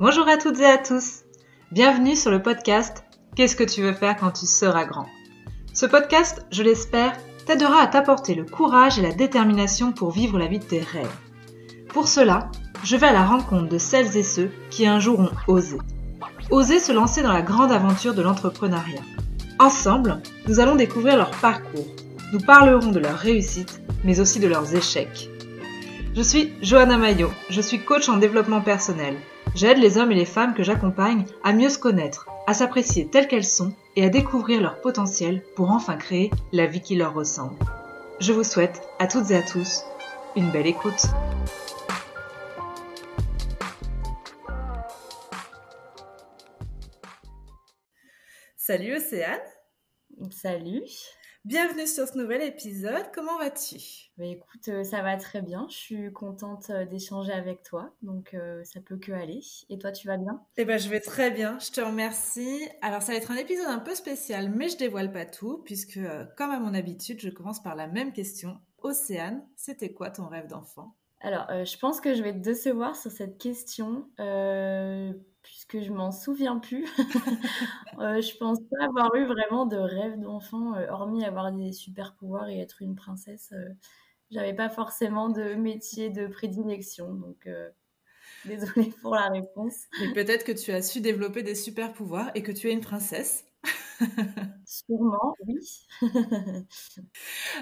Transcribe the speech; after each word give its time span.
Bonjour 0.00 0.28
à 0.28 0.36
toutes 0.36 0.60
et 0.60 0.64
à 0.64 0.78
tous. 0.78 1.24
Bienvenue 1.72 2.14
sur 2.14 2.30
le 2.30 2.40
podcast 2.40 3.02
Qu'est-ce 3.34 3.56
que 3.56 3.64
tu 3.64 3.82
veux 3.82 3.92
faire 3.92 4.16
quand 4.16 4.30
tu 4.30 4.46
seras 4.46 4.84
grand? 4.84 5.06
Ce 5.74 5.86
podcast, 5.86 6.46
je 6.52 6.62
l'espère, 6.62 7.16
t'aidera 7.46 7.82
à 7.82 7.88
t'apporter 7.88 8.36
le 8.36 8.44
courage 8.44 9.00
et 9.00 9.02
la 9.02 9.10
détermination 9.10 9.90
pour 9.90 10.12
vivre 10.12 10.38
la 10.38 10.46
vie 10.46 10.60
de 10.60 10.64
tes 10.64 10.78
rêves. 10.78 11.10
Pour 11.88 12.06
cela, 12.06 12.48
je 12.84 12.94
vais 12.94 13.08
à 13.08 13.12
la 13.12 13.24
rencontre 13.24 13.68
de 13.68 13.78
celles 13.78 14.16
et 14.16 14.22
ceux 14.22 14.52
qui 14.70 14.86
un 14.86 15.00
jour 15.00 15.18
ont 15.18 15.32
osé. 15.48 15.78
Osé 16.52 16.78
se 16.78 16.92
lancer 16.92 17.22
dans 17.22 17.32
la 17.32 17.42
grande 17.42 17.72
aventure 17.72 18.14
de 18.14 18.22
l'entrepreneuriat. 18.22 19.02
Ensemble, 19.58 20.22
nous 20.46 20.60
allons 20.60 20.76
découvrir 20.76 21.16
leur 21.16 21.32
parcours. 21.32 21.88
Nous 22.32 22.38
parlerons 22.38 22.92
de 22.92 23.00
leurs 23.00 23.18
réussites, 23.18 23.82
mais 24.04 24.20
aussi 24.20 24.38
de 24.38 24.46
leurs 24.46 24.76
échecs. 24.76 25.28
Je 26.14 26.22
suis 26.22 26.52
Johanna 26.62 26.98
Maillot, 26.98 27.32
je 27.50 27.60
suis 27.60 27.80
coach 27.80 28.08
en 28.08 28.16
développement 28.16 28.60
personnel. 28.60 29.16
J'aide 29.54 29.78
les 29.78 29.98
hommes 29.98 30.12
et 30.12 30.16
les 30.16 30.24
femmes 30.24 30.54
que 30.54 30.62
j'accompagne 30.62 31.24
à 31.42 31.52
mieux 31.52 31.68
se 31.68 31.78
connaître, 31.78 32.28
à 32.46 32.54
s'apprécier 32.54 33.08
telles 33.08 33.28
qu'elles 33.28 33.44
sont 33.44 33.72
et 33.96 34.04
à 34.04 34.08
découvrir 34.08 34.60
leur 34.60 34.80
potentiel 34.80 35.42
pour 35.56 35.70
enfin 35.70 35.96
créer 35.96 36.30
la 36.52 36.66
vie 36.66 36.80
qui 36.80 36.94
leur 36.96 37.14
ressemble. 37.14 37.56
Je 38.20 38.32
vous 38.32 38.44
souhaite 38.44 38.82
à 38.98 39.06
toutes 39.06 39.30
et 39.30 39.36
à 39.36 39.42
tous 39.42 39.84
une 40.36 40.50
belle 40.50 40.66
écoute. 40.66 41.06
Salut 48.56 48.96
Océane. 48.96 49.40
Salut. 50.30 50.82
Bienvenue 51.48 51.86
sur 51.86 52.06
ce 52.06 52.18
nouvel 52.18 52.42
épisode. 52.42 53.06
Comment 53.14 53.38
vas-tu? 53.38 53.78
Bah, 54.18 54.26
Écoute, 54.26 54.68
euh, 54.68 54.84
ça 54.84 55.00
va 55.00 55.16
très 55.16 55.40
bien. 55.40 55.66
Je 55.70 55.76
suis 55.76 56.12
contente 56.12 56.68
euh, 56.68 56.84
d'échanger 56.84 57.32
avec 57.32 57.62
toi, 57.62 57.94
donc 58.02 58.34
euh, 58.34 58.62
ça 58.64 58.82
peut 58.82 58.98
que 58.98 59.12
aller. 59.12 59.40
Et 59.70 59.78
toi, 59.78 59.90
tu 59.90 60.06
vas 60.08 60.18
bien? 60.18 60.42
Eh 60.58 60.66
ben, 60.66 60.78
je 60.78 60.90
vais 60.90 61.00
très 61.00 61.30
bien. 61.30 61.58
Je 61.58 61.70
te 61.70 61.80
remercie. 61.80 62.68
Alors, 62.82 63.00
ça 63.00 63.12
va 63.12 63.18
être 63.18 63.30
un 63.30 63.36
épisode 63.36 63.68
un 63.68 63.78
peu 63.78 63.94
spécial, 63.94 64.50
mais 64.50 64.68
je 64.68 64.76
dévoile 64.76 65.10
pas 65.10 65.24
tout, 65.24 65.62
puisque, 65.64 65.98
comme 66.36 66.50
à 66.50 66.60
mon 66.60 66.74
habitude, 66.74 67.18
je 67.18 67.30
commence 67.30 67.62
par 67.62 67.76
la 67.76 67.86
même 67.86 68.12
question. 68.12 68.60
Océane, 68.82 69.42
c'était 69.56 69.94
quoi 69.94 70.10
ton 70.10 70.28
rêve 70.28 70.48
d'enfant? 70.48 70.96
Alors, 71.22 71.46
je 71.64 71.78
pense 71.78 72.02
que 72.02 72.12
je 72.12 72.22
vais 72.22 72.34
te 72.34 72.40
décevoir 72.40 72.94
sur 72.94 73.10
cette 73.10 73.38
question 73.38 74.06
puisque 75.48 75.80
je 75.80 75.90
m'en 75.90 76.12
souviens 76.12 76.58
plus. 76.58 76.84
euh, 78.00 78.20
je 78.20 78.36
pense 78.36 78.58
pas 78.70 78.84
avoir 78.84 79.14
eu 79.14 79.24
vraiment 79.24 79.64
de 79.64 79.78
rêve 79.78 80.20
d'enfant, 80.20 80.74
euh, 80.74 80.86
hormis 80.90 81.24
avoir 81.24 81.52
des 81.52 81.72
super 81.72 82.14
pouvoirs 82.16 82.50
et 82.50 82.60
être 82.60 82.82
une 82.82 82.94
princesse. 82.94 83.50
Euh, 83.52 83.70
j'avais 84.30 84.52
pas 84.52 84.68
forcément 84.68 85.30
de 85.30 85.54
métier 85.54 86.10
de 86.10 86.26
prédilection, 86.26 87.14
donc 87.14 87.48
désolée 88.44 88.92
pour 89.00 89.14
la 89.14 89.28
réponse. 89.28 89.86
Mais 90.00 90.12
peut-être 90.12 90.44
que 90.44 90.52
tu 90.52 90.70
as 90.70 90.82
su 90.82 91.00
développer 91.00 91.42
des 91.42 91.54
super 91.54 91.94
pouvoirs 91.94 92.30
et 92.34 92.42
que 92.42 92.52
tu 92.52 92.68
es 92.68 92.72
une 92.72 92.82
princesse. 92.82 93.47
Sûrement, 94.64 95.34
oui. 95.46 95.58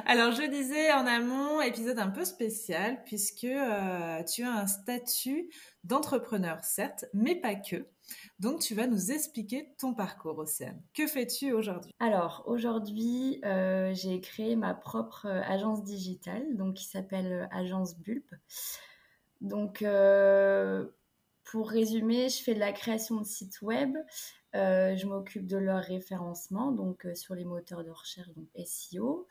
Alors, 0.06 0.32
je 0.32 0.48
disais 0.50 0.92
en 0.92 1.06
amont, 1.06 1.60
épisode 1.60 1.98
un 1.98 2.10
peu 2.10 2.24
spécial, 2.24 3.02
puisque 3.04 3.44
euh, 3.44 4.22
tu 4.24 4.42
as 4.42 4.52
un 4.52 4.66
statut 4.66 5.48
d'entrepreneur, 5.84 6.62
certes, 6.64 7.06
mais 7.14 7.36
pas 7.36 7.54
que. 7.54 7.86
Donc, 8.38 8.60
tu 8.60 8.74
vas 8.74 8.86
nous 8.86 9.12
expliquer 9.12 9.74
ton 9.78 9.94
parcours, 9.94 10.38
Océane. 10.38 10.80
Que 10.94 11.06
fais-tu 11.06 11.52
aujourd'hui? 11.52 11.92
Alors, 12.00 12.44
aujourd'hui, 12.46 13.40
euh, 13.44 13.92
j'ai 13.94 14.20
créé 14.20 14.56
ma 14.56 14.74
propre 14.74 15.26
euh, 15.26 15.42
agence 15.44 15.84
digitale, 15.84 16.56
donc 16.56 16.74
qui 16.74 16.84
s'appelle 16.84 17.48
Agence 17.50 17.96
Bulb. 17.98 18.24
Donc, 19.41 19.84
pour 21.46 21.70
résumer, 21.70 22.28
je 22.28 22.42
fais 22.42 22.54
de 22.54 22.60
la 22.60 22.72
création 22.72 23.20
de 23.20 23.24
sites 23.24 23.62
web, 23.62 23.96
euh, 24.56 24.96
je 24.96 25.06
m'occupe 25.06 25.46
de 25.46 25.56
leur 25.56 25.82
référencement, 25.82 26.72
donc 26.72 27.06
euh, 27.06 27.14
sur 27.14 27.34
les 27.34 27.44
moteurs 27.44 27.84
de 27.84 27.90
recherche, 27.90 28.28
donc 28.34 28.48
SEO. 28.64 29.28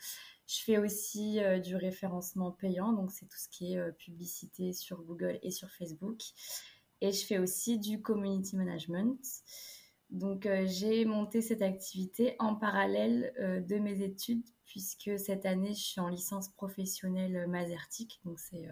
Je 0.48 0.64
fais 0.64 0.78
aussi 0.78 1.44
euh, 1.44 1.60
du 1.60 1.76
référencement 1.76 2.52
payant, 2.52 2.94
donc 2.94 3.12
c'est 3.12 3.26
tout 3.26 3.38
ce 3.38 3.50
qui 3.50 3.74
est 3.74 3.92
publicité 3.98 4.72
sur 4.72 5.02
Google 5.02 5.40
et 5.44 5.52
sur 5.52 5.70
Facebook. 5.72 6.22
Et 7.02 7.12
je 7.12 7.26
fais 7.26 7.38
aussi 7.38 7.80
du 7.80 8.02
community 8.02 8.56
management. 8.56 9.20
Donc 10.10 10.48
j'ai 10.66 11.04
monté 11.04 11.42
cette 11.42 11.64
activité 11.64 12.36
en 12.40 12.56
parallèle 12.56 13.34
de 13.68 13.80
mes 13.80 14.04
études, 14.04 14.46
puisque 14.66 15.20
cette 15.20 15.46
année 15.46 15.74
je 15.74 15.82
suis 15.82 16.00
en 16.00 16.08
licence 16.08 16.50
professionnelle 16.50 17.48
Mazertic, 17.48 18.22
donc 18.24 18.40
c'est 18.40 18.70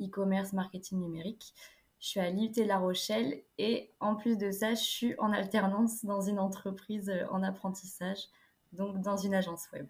e-commerce 0.00 0.54
marketing 0.54 0.98
numérique. 0.98 1.54
Je 2.02 2.08
suis 2.08 2.20
à 2.20 2.30
l'IUT 2.30 2.52
La 2.66 2.78
Rochelle 2.78 3.42
et 3.58 3.92
en 4.00 4.16
plus 4.16 4.36
de 4.36 4.50
ça, 4.50 4.74
je 4.74 4.82
suis 4.82 5.14
en 5.20 5.32
alternance 5.32 6.04
dans 6.04 6.20
une 6.20 6.40
entreprise 6.40 7.08
euh, 7.08 7.24
en 7.30 7.44
apprentissage, 7.44 8.18
donc 8.72 9.00
dans 9.00 9.16
une 9.16 9.34
agence 9.34 9.68
web. 9.72 9.86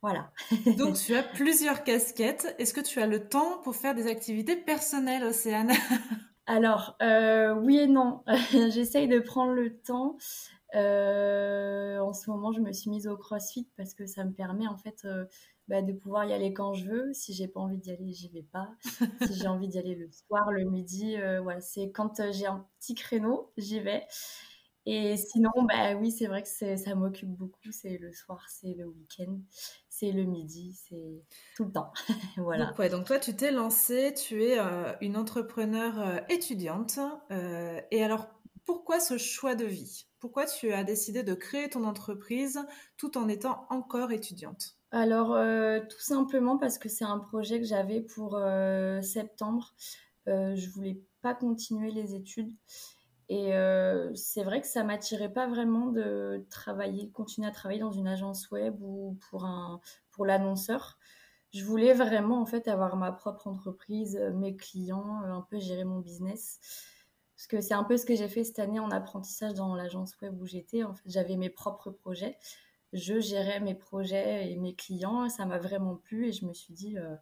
Voilà. 0.00 0.30
donc 0.78 0.96
tu 0.96 1.14
as 1.14 1.22
plusieurs 1.22 1.84
casquettes. 1.84 2.56
Est-ce 2.58 2.72
que 2.72 2.80
tu 2.80 2.98
as 2.98 3.06
le 3.06 3.28
temps 3.28 3.58
pour 3.62 3.76
faire 3.76 3.94
des 3.94 4.06
activités 4.06 4.56
personnelles, 4.56 5.22
Océane? 5.22 5.72
Alors, 6.46 6.96
euh, 7.02 7.54
oui 7.54 7.76
et 7.76 7.86
non. 7.88 8.22
J'essaye 8.50 9.06
de 9.06 9.18
prendre 9.18 9.52
le 9.52 9.76
temps. 9.76 10.16
Euh, 10.74 11.98
en 12.00 12.12
ce 12.12 12.30
moment, 12.30 12.52
je 12.52 12.60
me 12.60 12.72
suis 12.72 12.90
mise 12.90 13.06
au 13.06 13.16
CrossFit 13.16 13.68
parce 13.76 13.94
que 13.94 14.06
ça 14.06 14.24
me 14.24 14.32
permet 14.32 14.66
en 14.66 14.76
fait 14.76 15.06
bah, 15.68 15.80
de 15.80 15.92
pouvoir 15.94 16.26
y 16.26 16.32
aller 16.32 16.52
quand 16.52 16.74
je 16.74 16.84
veux. 16.84 17.12
Si 17.14 17.32
j'ai 17.32 17.48
pas 17.48 17.60
envie 17.60 17.78
d'y 17.78 17.90
aller, 17.90 18.12
j'y 18.12 18.28
vais 18.28 18.42
pas. 18.42 18.68
si 19.26 19.34
j'ai 19.34 19.48
envie 19.48 19.68
d'y 19.68 19.78
aller 19.78 19.94
le 19.94 20.10
soir, 20.10 20.50
le 20.52 20.64
midi, 20.64 21.16
euh, 21.16 21.40
voilà, 21.40 21.60
c'est 21.60 21.90
quand 21.90 22.20
euh, 22.20 22.32
j'ai 22.32 22.46
un 22.46 22.66
petit 22.80 22.94
créneau, 22.94 23.50
j'y 23.56 23.80
vais. 23.80 24.06
Et 24.86 25.16
sinon, 25.16 25.50
bah 25.66 25.94
oui, 25.94 26.10
c'est 26.10 26.26
vrai 26.26 26.42
que 26.42 26.76
ça 26.76 26.94
m'occupe 26.94 27.30
beaucoup. 27.30 27.70
C'est 27.70 27.96
le 27.96 28.12
soir, 28.12 28.44
c'est 28.50 28.74
le 28.74 28.86
week-end, 28.86 29.38
c'est 29.88 30.12
le 30.12 30.24
midi, 30.24 30.74
c'est 30.74 31.24
tout 31.56 31.64
le 31.64 31.72
temps. 31.72 31.90
voilà. 32.36 32.74
Donc, 32.90 33.06
toi, 33.06 33.18
tu 33.18 33.34
t'es 33.34 33.50
lancée, 33.50 34.12
tu 34.12 34.44
es 34.44 34.58
euh, 34.58 34.92
une 35.00 35.16
entrepreneur 35.16 36.22
étudiante. 36.28 36.98
et 37.30 38.04
alors, 38.04 38.28
pourquoi 38.64 39.00
ce 39.00 39.18
choix 39.18 39.54
de 39.54 39.64
vie? 39.64 40.06
Pourquoi 40.20 40.46
tu 40.46 40.72
as 40.72 40.84
décidé 40.84 41.22
de 41.22 41.34
créer 41.34 41.68
ton 41.68 41.84
entreprise 41.84 42.60
tout 42.96 43.18
en 43.18 43.28
étant 43.28 43.66
encore 43.70 44.10
étudiante? 44.10 44.76
Alors, 44.90 45.34
euh, 45.34 45.80
tout 45.80 46.00
simplement 46.00 46.56
parce 46.56 46.78
que 46.78 46.88
c'est 46.88 47.04
un 47.04 47.18
projet 47.18 47.58
que 47.58 47.66
j'avais 47.66 48.00
pour 48.00 48.36
euh, 48.36 49.02
septembre. 49.02 49.74
Euh, 50.28 50.54
je 50.54 50.70
voulais 50.70 51.00
pas 51.20 51.34
continuer 51.34 51.90
les 51.90 52.14
études. 52.14 52.52
Et 53.30 53.52
c'est 54.14 54.44
vrai 54.44 54.60
que 54.60 54.66
ça 54.66 54.84
m'attirait 54.84 55.32
pas 55.32 55.46
vraiment 55.46 55.86
de 55.86 56.44
travailler, 56.50 57.10
continuer 57.10 57.48
à 57.48 57.50
travailler 57.50 57.80
dans 57.80 57.90
une 57.90 58.06
agence 58.06 58.50
web 58.50 58.76
ou 58.82 59.16
pour, 59.30 59.46
un, 59.46 59.80
pour 60.10 60.26
l'annonceur. 60.26 60.98
Je 61.50 61.64
voulais 61.64 61.94
vraiment 61.94 62.42
en 62.42 62.44
fait 62.44 62.68
avoir 62.68 62.96
ma 62.96 63.12
propre 63.12 63.46
entreprise, 63.46 64.20
mes 64.34 64.54
clients, 64.56 65.22
un 65.24 65.40
peu 65.40 65.58
gérer 65.58 65.84
mon 65.84 66.00
business. 66.00 66.60
Parce 67.46 67.60
que 67.60 67.60
c'est 67.60 67.74
un 67.74 67.84
peu 67.84 67.96
ce 67.96 68.06
que 68.06 68.14
j'ai 68.14 68.28
fait 68.28 68.44
cette 68.44 68.58
année 68.58 68.80
en 68.80 68.90
apprentissage 68.90 69.54
dans 69.54 69.74
l'agence 69.74 70.18
web 70.22 70.40
où 70.40 70.46
j'étais. 70.46 70.82
En 70.82 70.94
fait, 70.94 71.02
j'avais 71.06 71.36
mes 71.36 71.50
propres 71.50 71.90
projets 71.90 72.38
je 72.94 73.20
gérais 73.20 73.60
mes 73.60 73.74
projets 73.74 74.50
et 74.50 74.56
mes 74.56 74.74
clients. 74.74 75.28
ça 75.28 75.44
m'a 75.44 75.58
vraiment 75.58 75.96
plu 75.96 76.28
et 76.28 76.32
je 76.32 76.46
me 76.46 76.54
suis 76.54 76.72
dit, 76.72 76.96
euh, 76.96 77.16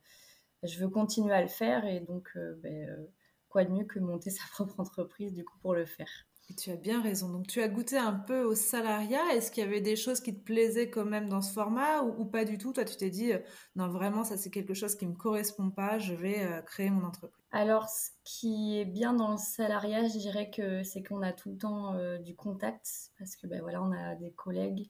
je 0.63 0.79
veux 0.79 0.89
continuer 0.89 1.33
à 1.33 1.41
le 1.41 1.49
faire. 1.49 1.87
Et 1.87 2.01
donc, 2.01 2.31
euh, 2.37 2.55
ben, 2.63 2.89
euh, 2.91 3.07
quoi 3.49 3.65
de 3.65 3.71
mieux 3.71 3.85
que 3.85 3.99
monter 3.99 4.31
sa 4.31 4.45
propre 4.53 4.79
entreprise 4.79 5.33
du 5.33 5.45
coup 5.45 5.59
pour 5.59 5.75
le 5.75 5.87
faire. 5.87 6.27
Et 6.51 6.55
tu 6.55 6.71
as 6.71 6.77
bien 6.77 7.01
raison. 7.01 7.31
Donc, 7.31 7.47
tu 7.47 7.63
as 7.63 7.69
goûté 7.69 7.97
un 7.97 8.13
peu 8.13 8.43
au 8.43 8.55
salariat. 8.55 9.33
Est-ce 9.33 9.51
qu'il 9.51 9.65
y 9.65 9.67
avait 9.67 9.81
des 9.81 9.97
choses 9.97 10.21
qui 10.21 10.35
te 10.35 10.45
plaisaient 10.45 10.91
quand 10.91 11.05
même 11.05 11.29
dans 11.29 11.41
ce 11.41 11.53
format 11.53 12.03
ou, 12.03 12.25
pas 12.27 12.45
du 12.45 12.59
tout? 12.59 12.73
Toi, 12.73 12.85
tu 12.85 12.97
t'es 12.97 13.11
dit, 13.11 13.33
non, 13.77 13.89
vraiment, 13.89 14.23
ça, 14.23 14.37
c'est 14.37 14.51
quelque 14.51 14.75
chose 14.75 14.95
qui 14.95 15.07
ne 15.07 15.13
me 15.13 15.17
correspond 15.17 15.71
pas. 15.71 15.99
Je 15.99 16.15
vais 16.15 16.63
créer 16.67 16.91
mon 16.91 17.05
entreprise. 17.07 17.43
Alors, 17.53 17.89
ce 17.89 18.11
qui 18.25 18.79
est 18.79 18.85
bien 18.85 19.15
dans 19.15 19.31
le 19.31 19.39
salariat, 19.39 20.09
je 20.09 20.19
dirais 20.19 20.51
que 20.51 20.83
c'est 20.83 21.03
qu'on 21.03 21.23
a 21.23 21.33
tout 21.33 21.51
le 21.51 21.57
temps 21.57 21.95
du 22.19 22.35
contact 22.35 23.11
parce 23.19 23.37
que, 23.37 23.47
ben 23.47 23.63
voilà, 23.63 23.83
on 23.83 23.93
a 23.93 24.15
des 24.17 24.33
collègues, 24.33 24.89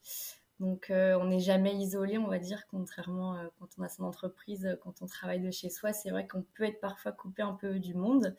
donc, 0.59 0.91
euh, 0.91 1.17
on 1.19 1.25
n'est 1.25 1.39
jamais 1.39 1.75
isolé, 1.75 2.17
on 2.17 2.27
va 2.27 2.39
dire, 2.39 2.67
contrairement 2.67 3.35
euh, 3.35 3.47
quand 3.59 3.69
on 3.77 3.83
a 3.83 3.89
son 3.89 4.03
entreprise, 4.03 4.65
euh, 4.65 4.75
quand 4.75 5.01
on 5.01 5.07
travaille 5.07 5.41
de 5.41 5.51
chez 5.51 5.69
soi. 5.69 5.93
C'est 5.93 6.11
vrai 6.11 6.27
qu'on 6.27 6.43
peut 6.55 6.63
être 6.63 6.79
parfois 6.79 7.11
coupé 7.11 7.41
un 7.41 7.53
peu 7.53 7.79
du 7.79 7.95
monde, 7.95 8.35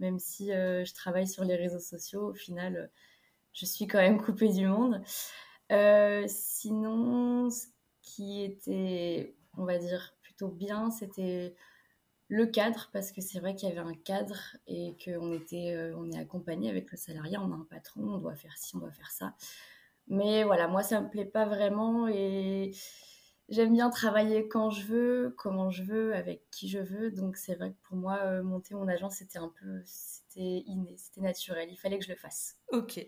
même 0.00 0.18
si 0.18 0.48
je 0.48 0.94
travaille 0.94 1.28
sur 1.28 1.44
les 1.44 1.56
réseaux 1.56 1.80
sociaux. 1.80 2.30
Au 2.30 2.34
final, 2.34 2.90
je 3.52 3.66
suis 3.66 3.86
quand 3.86 3.98
même 3.98 4.20
coupée 4.20 4.48
du 4.48 4.66
monde. 4.66 5.02
sinon, 6.28 7.50
ce 7.50 7.66
qui 8.02 8.42
était, 8.42 9.36
on 9.56 9.64
va 9.64 9.78
dire, 9.78 10.14
plutôt 10.22 10.48
bien, 10.48 10.90
c'était 10.90 11.54
le 12.28 12.46
cadre, 12.46 12.90
parce 12.92 13.12
que 13.12 13.20
c'est 13.20 13.40
vrai 13.40 13.54
qu'il 13.54 13.68
y 13.68 13.72
avait 13.72 13.80
un 13.80 13.94
cadre 13.94 14.56
et 14.66 14.96
qu'on 15.04 15.32
était, 15.32 15.92
on 15.96 16.10
est 16.10 16.18
accompagné 16.18 16.70
avec 16.70 16.90
le 16.90 16.96
salarié, 16.96 17.38
on 17.38 17.52
a 17.52 17.56
un 17.56 17.66
patron, 17.70 18.02
on 18.14 18.18
doit 18.18 18.36
faire 18.36 18.56
ci, 18.56 18.76
on 18.76 18.80
doit 18.80 18.92
faire 18.92 19.10
ça. 19.10 19.34
Mais 20.08 20.44
voilà, 20.44 20.68
moi, 20.68 20.82
ça 20.82 21.00
me 21.00 21.08
plaît 21.08 21.24
pas 21.24 21.44
vraiment. 21.46 22.08
Et 22.08 22.72
J'aime 23.48 23.72
bien 23.72 23.88
travailler 23.88 24.46
quand 24.46 24.68
je 24.68 24.84
veux, 24.84 25.34
comment 25.38 25.70
je 25.70 25.82
veux, 25.82 26.14
avec 26.14 26.42
qui 26.50 26.68
je 26.68 26.80
veux. 26.80 27.10
Donc 27.10 27.38
c'est 27.38 27.54
vrai 27.54 27.70
que 27.70 27.78
pour 27.88 27.96
moi, 27.96 28.18
euh, 28.24 28.42
monter 28.42 28.74
mon 28.74 28.86
agence, 28.88 29.16
c'était 29.16 29.38
un 29.38 29.48
peu, 29.48 29.80
c'était 29.84 30.64
inné, 30.66 30.94
c'était 30.98 31.22
naturel. 31.22 31.66
Il 31.70 31.76
fallait 31.76 31.98
que 31.98 32.04
je 32.04 32.10
le 32.10 32.16
fasse. 32.18 32.58
Ok. 32.72 32.98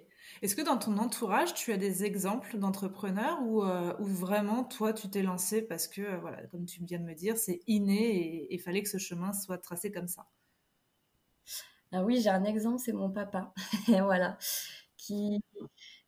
Est-ce 0.40 0.56
que 0.56 0.62
dans 0.62 0.78
ton 0.78 0.96
entourage, 0.96 1.52
tu 1.52 1.72
as 1.72 1.76
des 1.76 2.04
exemples 2.04 2.56
d'entrepreneurs 2.56 3.38
ou, 3.42 3.62
euh, 3.64 3.92
vraiment 3.98 4.64
toi, 4.64 4.94
tu 4.94 5.10
t'es 5.10 5.22
lancé 5.22 5.60
parce 5.60 5.86
que, 5.86 6.00
euh, 6.00 6.18
voilà, 6.18 6.46
comme 6.46 6.64
tu 6.64 6.82
viens 6.84 6.98
de 7.00 7.04
me 7.04 7.14
dire, 7.14 7.36
c'est 7.36 7.60
inné 7.66 8.46
et 8.46 8.54
il 8.54 8.60
fallait 8.60 8.82
que 8.82 8.88
ce 8.88 8.96
chemin 8.96 9.34
soit 9.34 9.58
tracé 9.58 9.92
comme 9.92 10.08
ça? 10.08 10.26
Ah 11.92 12.02
oui, 12.02 12.18
j'ai 12.22 12.30
un 12.30 12.44
exemple, 12.44 12.78
c'est 12.78 12.92
mon 12.92 13.10
papa. 13.10 13.52
voilà. 13.88 14.38
Qui, 14.96 15.40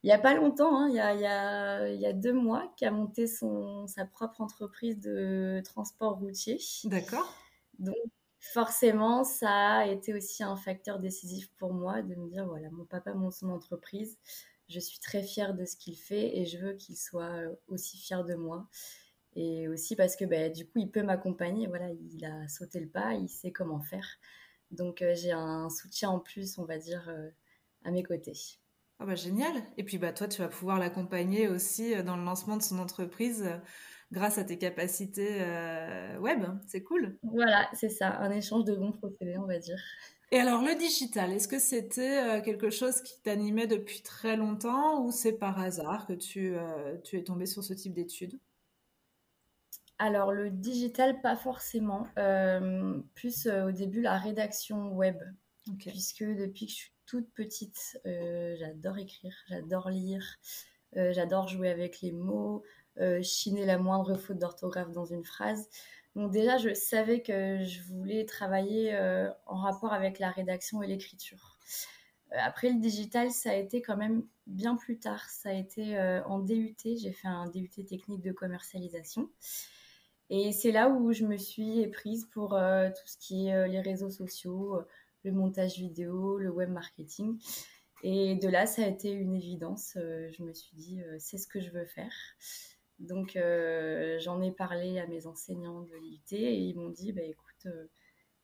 il 0.03 0.07
n'y 0.07 0.13
a 0.13 0.19
pas 0.19 0.35
longtemps, 0.35 0.77
hein, 0.77 0.89
il, 0.89 0.95
y 0.95 1.01
a, 1.01 1.89
il, 1.89 2.01
y 2.01 2.07
a, 2.07 2.13
deux 2.13 2.33
mois, 2.33 2.73
qui 2.77 2.85
a 2.85 2.91
monté 2.91 3.27
son, 3.27 3.87
sa 3.87 4.05
propre 4.05 4.41
entreprise 4.41 4.99
de 5.01 5.63
transport 5.65 6.19
routier. 6.19 6.59
D'accord. 6.85 7.33
Donc, 7.79 7.95
forcément, 8.41 9.23
ça 9.23 9.77
a 9.79 9.87
été 9.87 10.13
aussi 10.13 10.43
un 10.43 10.57
facteur 10.57 10.99
décisif 10.99 11.51
pour 11.57 11.73
moi 11.73 12.03
de 12.03 12.15
me 12.17 12.29
dire 12.29 12.47
voilà, 12.47 12.69
mon 12.71 12.85
papa 12.85 13.15
monte 13.15 13.33
son 13.33 13.51
entreprise, 13.51 14.19
je 14.69 14.81
suis 14.81 14.99
très 14.99 15.23
fière 15.23 15.55
de 15.55 15.65
ce 15.65 15.77
qu'il 15.77 15.97
fait 15.97 16.39
et 16.39 16.47
je 16.47 16.59
veux 16.59 16.73
qu'il 16.73 16.97
soit 16.97 17.43
aussi 17.69 17.97
fier 17.97 18.25
de 18.25 18.35
moi. 18.35 18.69
Et 19.35 19.69
aussi 19.69 19.97
parce 19.97 20.17
que 20.17 20.25
bah, 20.25 20.49
du 20.49 20.67
coup, 20.67 20.79
il 20.79 20.91
peut 20.91 21.03
m'accompagner. 21.03 21.67
Voilà, 21.67 21.91
il 21.91 22.25
a 22.25 22.49
sauté 22.49 22.81
le 22.81 22.89
pas, 22.89 23.15
il 23.15 23.29
sait 23.29 23.53
comment 23.53 23.81
faire. 23.81 24.07
Donc, 24.71 25.03
euh, 25.03 25.15
j'ai 25.15 25.33
un 25.33 25.71
soutien 25.71 26.11
en 26.11 26.19
plus, 26.19 26.59
on 26.59 26.65
va 26.65 26.79
dire, 26.79 27.09
euh, 27.09 27.31
à 27.85 27.91
mes 27.91 28.03
côtés. 28.03 28.59
Ah 29.03 29.05
bah 29.05 29.17
génial. 29.17 29.53
Et 29.77 29.83
puis 29.83 29.99
bah 29.99 30.13
toi, 30.13 30.29
tu 30.29 30.43
vas 30.43 30.49
pouvoir 30.49 30.79
l'accompagner 30.79 31.49
aussi 31.49 31.93
euh, 31.93 32.05
dans 32.05 32.17
le 32.17 32.23
lancement 32.23 32.57
de 32.57 32.63
son 32.63 32.79
entreprise 32.79 33.43
euh, 33.45 33.59
grâce 34.13 34.39
à 34.39 34.45
tes 34.45 34.59
capacités 34.59 35.39
euh, 35.41 36.17
web. 36.19 36.45
C'est 36.69 36.85
cool. 36.85 37.19
Voilà, 37.25 37.69
c'est 37.75 37.89
ça, 37.89 38.17
un 38.21 38.31
échange 38.31 38.63
de 38.65 38.77
bons 38.77 38.93
procédés, 38.93 39.37
on 39.39 39.47
va 39.47 39.59
dire. 39.59 39.77
Et 40.31 40.39
alors 40.39 40.63
le 40.63 40.77
digital, 40.77 41.33
est-ce 41.33 41.49
que 41.49 41.59
c'était 41.59 42.41
quelque 42.45 42.71
chose 42.71 43.03
qui 43.03 43.21
t'animait 43.23 43.67
depuis 43.67 44.03
très 44.03 44.37
longtemps 44.37 45.05
ou 45.05 45.11
c'est 45.11 45.33
par 45.33 45.59
hasard 45.59 46.07
que 46.07 46.13
tu, 46.13 46.55
tu 47.05 47.19
es 47.19 47.25
tombé 47.25 47.45
sur 47.45 47.65
ce 47.65 47.75
type 47.75 47.93
d'études? 47.93 48.39
Alors 49.99 50.33
le 50.33 50.49
digital, 50.49 51.21
pas 51.21 51.37
forcément. 51.37 52.07
plus 53.15 53.47
au 53.47 53.73
début 53.73 54.01
la 54.01 54.17
rédaction 54.17 54.93
web. 54.95 55.17
Puisque 55.79 56.25
depuis 56.25 56.67
que 56.67 56.73
je 56.73 56.77
suis 56.77 56.92
toute 57.13 57.31
petite, 57.35 58.01
euh, 58.07 58.57
j'adore 58.59 58.97
écrire, 58.97 59.35
j'adore 59.47 59.91
lire, 59.91 60.25
euh, 60.97 61.13
j'adore 61.13 61.47
jouer 61.47 61.69
avec 61.69 62.01
les 62.01 62.11
mots, 62.11 62.63
euh, 63.01 63.23
chiner 63.23 63.67
la 63.67 63.77
moindre 63.77 64.17
faute 64.17 64.39
d'orthographe 64.39 64.93
dans 64.93 65.05
une 65.05 65.23
phrase. 65.23 65.69
Donc 66.17 66.33
déjà, 66.33 66.57
je 66.57 66.73
savais 66.73 67.21
que 67.21 67.63
je 67.65 67.83
voulais 67.83 68.25
travailler 68.25 68.99
en 69.47 69.57
rapport 69.57 69.93
avec 69.93 70.21
la 70.21 70.31
rédaction 70.31 70.83
et 70.83 70.87
l'écriture. 70.87 71.59
Après 72.31 72.71
le 72.71 72.81
digital, 72.81 73.31
ça 73.31 73.51
a 73.51 73.57
été 73.57 73.83
quand 73.83 73.99
même 73.99 74.25
bien 74.47 74.77
plus 74.77 74.99
tard. 74.99 75.29
Ça 75.29 75.51
a 75.51 75.53
été 75.53 75.99
en 76.27 76.39
DUT. 76.39 76.77
J'ai 76.83 77.13
fait 77.13 77.29
un 77.29 77.49
DUT 77.49 77.85
technique 77.87 78.23
de 78.23 78.33
commercialisation. 78.33 79.31
Et 80.29 80.53
c'est 80.53 80.73
là 80.73 80.91
où 80.91 81.13
je 81.13 81.25
me 81.25 81.39
suis 81.39 81.87
prise 81.89 82.27
pour 82.27 82.51
tout 82.51 83.07
ce 83.07 83.17
qui 83.17 83.49
est 83.49 83.69
les 83.69 83.81
réseaux 83.81 84.11
sociaux, 84.11 84.83
le 85.25 85.33
montage 85.33 85.79
vidéo, 85.79 86.39
le 86.39 86.51
web 86.51 86.71
marketing. 86.71 87.39
Et 88.03 88.35
de 88.35 88.49
là, 88.49 88.67
ça 88.67 88.83
a 88.83 88.89
été 88.89 89.11
une 89.11 89.35
évidence. 89.35 89.95
Euh, 89.97 90.29
je 90.37 90.43
me 90.43 90.53
suis 90.53 90.75
dit, 90.75 91.01
euh, 91.03 91.17
c'est 91.19 91.39
ce 91.39 91.47
que 91.47 91.61
je 91.61 91.71
veux 91.71 91.87
faire. 91.87 92.13
Donc, 92.99 93.37
euh, 93.37 94.19
j'en 94.19 94.41
ai 94.43 94.51
parlé 94.51 94.99
à 94.99 95.07
mes 95.07 95.27
enseignants 95.27 95.83
de 95.83 95.95
l'IUT 95.97 96.33
et 96.33 96.59
ils 96.59 96.77
m'ont 96.77 96.91
dit, 96.91 97.13
bah, 97.13 97.23
écoute, 97.23 97.69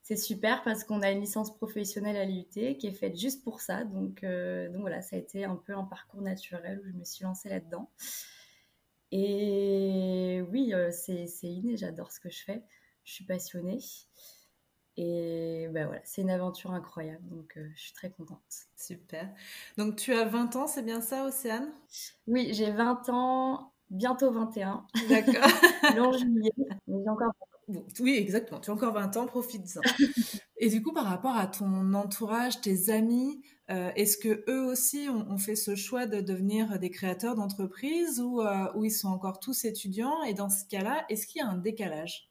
c'est 0.02 0.16
super 0.16 0.62
parce 0.62 0.84
qu'on 0.84 1.02
a 1.02 1.10
une 1.10 1.20
licence 1.20 1.54
professionnelle 1.56 2.16
à 2.16 2.24
l'IUT 2.24 2.76
qui 2.78 2.86
est 2.86 2.92
faite 2.92 3.18
juste 3.18 3.44
pour 3.44 3.60
ça. 3.60 3.84
Donc, 3.84 4.22
donc 4.22 4.80
voilà, 4.80 5.02
ça 5.02 5.16
a 5.16 5.18
été 5.18 5.44
un 5.44 5.56
peu 5.56 5.74
un 5.74 5.84
parcours 5.84 6.22
naturel 6.22 6.80
où 6.80 6.88
je 6.88 6.94
me 6.94 7.04
suis 7.04 7.24
lancée 7.24 7.48
là-dedans. 7.48 7.90
Et 9.12 10.42
oui, 10.50 10.72
c'est 10.90 11.26
inné, 11.42 11.76
j'adore 11.76 12.10
ce 12.10 12.20
que 12.20 12.30
je 12.30 12.42
fais. 12.42 12.62
Je 13.04 13.12
suis 13.12 13.24
passionnée. 13.24 13.78
Et 15.00 15.68
ben 15.70 15.86
voilà, 15.86 16.00
c'est 16.02 16.22
une 16.22 16.30
aventure 16.30 16.72
incroyable, 16.72 17.22
donc 17.30 17.56
euh, 17.56 17.68
je 17.76 17.82
suis 17.82 17.92
très 17.92 18.10
contente. 18.10 18.42
Super. 18.76 19.32
Donc 19.76 19.94
tu 19.94 20.12
as 20.12 20.24
20 20.24 20.56
ans, 20.56 20.66
c'est 20.66 20.82
bien 20.82 21.00
ça, 21.00 21.24
Océane? 21.24 21.70
Oui, 22.26 22.48
j'ai 22.52 22.72
20 22.72 23.08
ans, 23.10 23.72
bientôt 23.90 24.32
21. 24.32 24.84
D'accord. 25.08 25.34
Long 25.96 26.12
juillet, 26.12 26.50
mais 26.88 26.96
j'ai 27.00 27.08
encore 27.08 27.32
oui, 28.00 28.14
exactement. 28.14 28.60
Tu 28.60 28.70
as 28.70 28.74
encore 28.74 28.94
20 28.94 29.16
ans, 29.18 29.26
profites-en. 29.26 29.82
Et 30.56 30.70
du 30.70 30.82
coup, 30.82 30.92
par 30.92 31.04
rapport 31.04 31.36
à 31.36 31.46
ton 31.46 31.92
entourage, 31.92 32.62
tes 32.62 32.90
amis, 32.90 33.42
euh, 33.70 33.90
est-ce 33.94 34.16
que 34.16 34.42
eux 34.48 34.64
aussi 34.64 35.06
ont, 35.10 35.36
fait 35.36 35.54
ce 35.54 35.74
choix 35.74 36.06
de 36.06 36.22
devenir 36.22 36.78
des 36.78 36.90
créateurs 36.90 37.34
d'entreprise 37.34 38.20
ou, 38.20 38.40
euh, 38.40 38.72
ou 38.74 38.86
ils 38.86 38.90
sont 38.90 39.08
encore 39.08 39.38
tous 39.38 39.66
étudiants? 39.66 40.22
Et 40.22 40.32
dans 40.32 40.48
ce 40.48 40.64
cas-là, 40.64 41.04
est-ce 41.10 41.26
qu'il 41.26 41.40
y 41.40 41.44
a 41.44 41.48
un 41.48 41.58
décalage? 41.58 42.30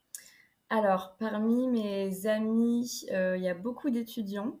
Alors, 0.70 1.16
parmi 1.18 1.66
mes 1.66 2.26
amis, 2.26 3.06
euh, 3.10 3.38
il 3.38 3.42
y 3.42 3.48
a 3.48 3.54
beaucoup 3.54 3.88
d'étudiants, 3.88 4.60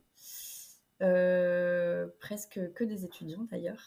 euh, 1.02 2.08
presque 2.18 2.72
que 2.72 2.84
des 2.84 3.04
étudiants 3.04 3.44
d'ailleurs. 3.50 3.82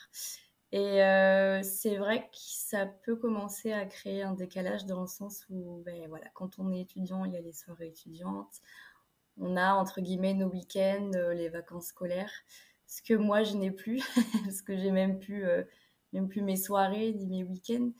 Et 0.71 1.03
euh, 1.03 1.63
c'est 1.63 1.97
vrai 1.97 2.21
que 2.31 2.37
ça 2.37 2.85
peut 2.85 3.15
commencer 3.15 3.73
à 3.73 3.85
créer 3.85 4.21
un 4.21 4.33
décalage 4.33 4.85
dans 4.85 5.01
le 5.01 5.07
sens 5.07 5.45
où, 5.49 5.81
ben, 5.83 6.07
voilà, 6.09 6.27
quand 6.35 6.59
on 6.59 6.71
est 6.71 6.81
étudiant, 6.81 7.25
il 7.25 7.33
y 7.33 7.37
a 7.37 7.41
les 7.41 7.53
soirées 7.53 7.87
étudiantes, 7.87 8.61
on 9.37 9.57
a 9.57 9.73
entre 9.73 9.99
guillemets 9.99 10.35
nos 10.35 10.47
week-ends, 10.47 11.11
les 11.33 11.49
vacances 11.49 11.87
scolaires, 11.87 12.31
ce 12.85 13.01
que 13.01 13.15
moi 13.15 13.43
je 13.43 13.57
n'ai 13.57 13.71
plus, 13.71 13.99
parce 14.45 14.61
que 14.61 14.77
j'ai 14.77 14.91
même 14.91 15.19
plus, 15.19 15.43
même 16.13 16.29
plus 16.29 16.41
mes 16.41 16.55
soirées 16.55 17.13
ni 17.13 17.25
mes 17.25 17.43
week-ends. 17.43 17.91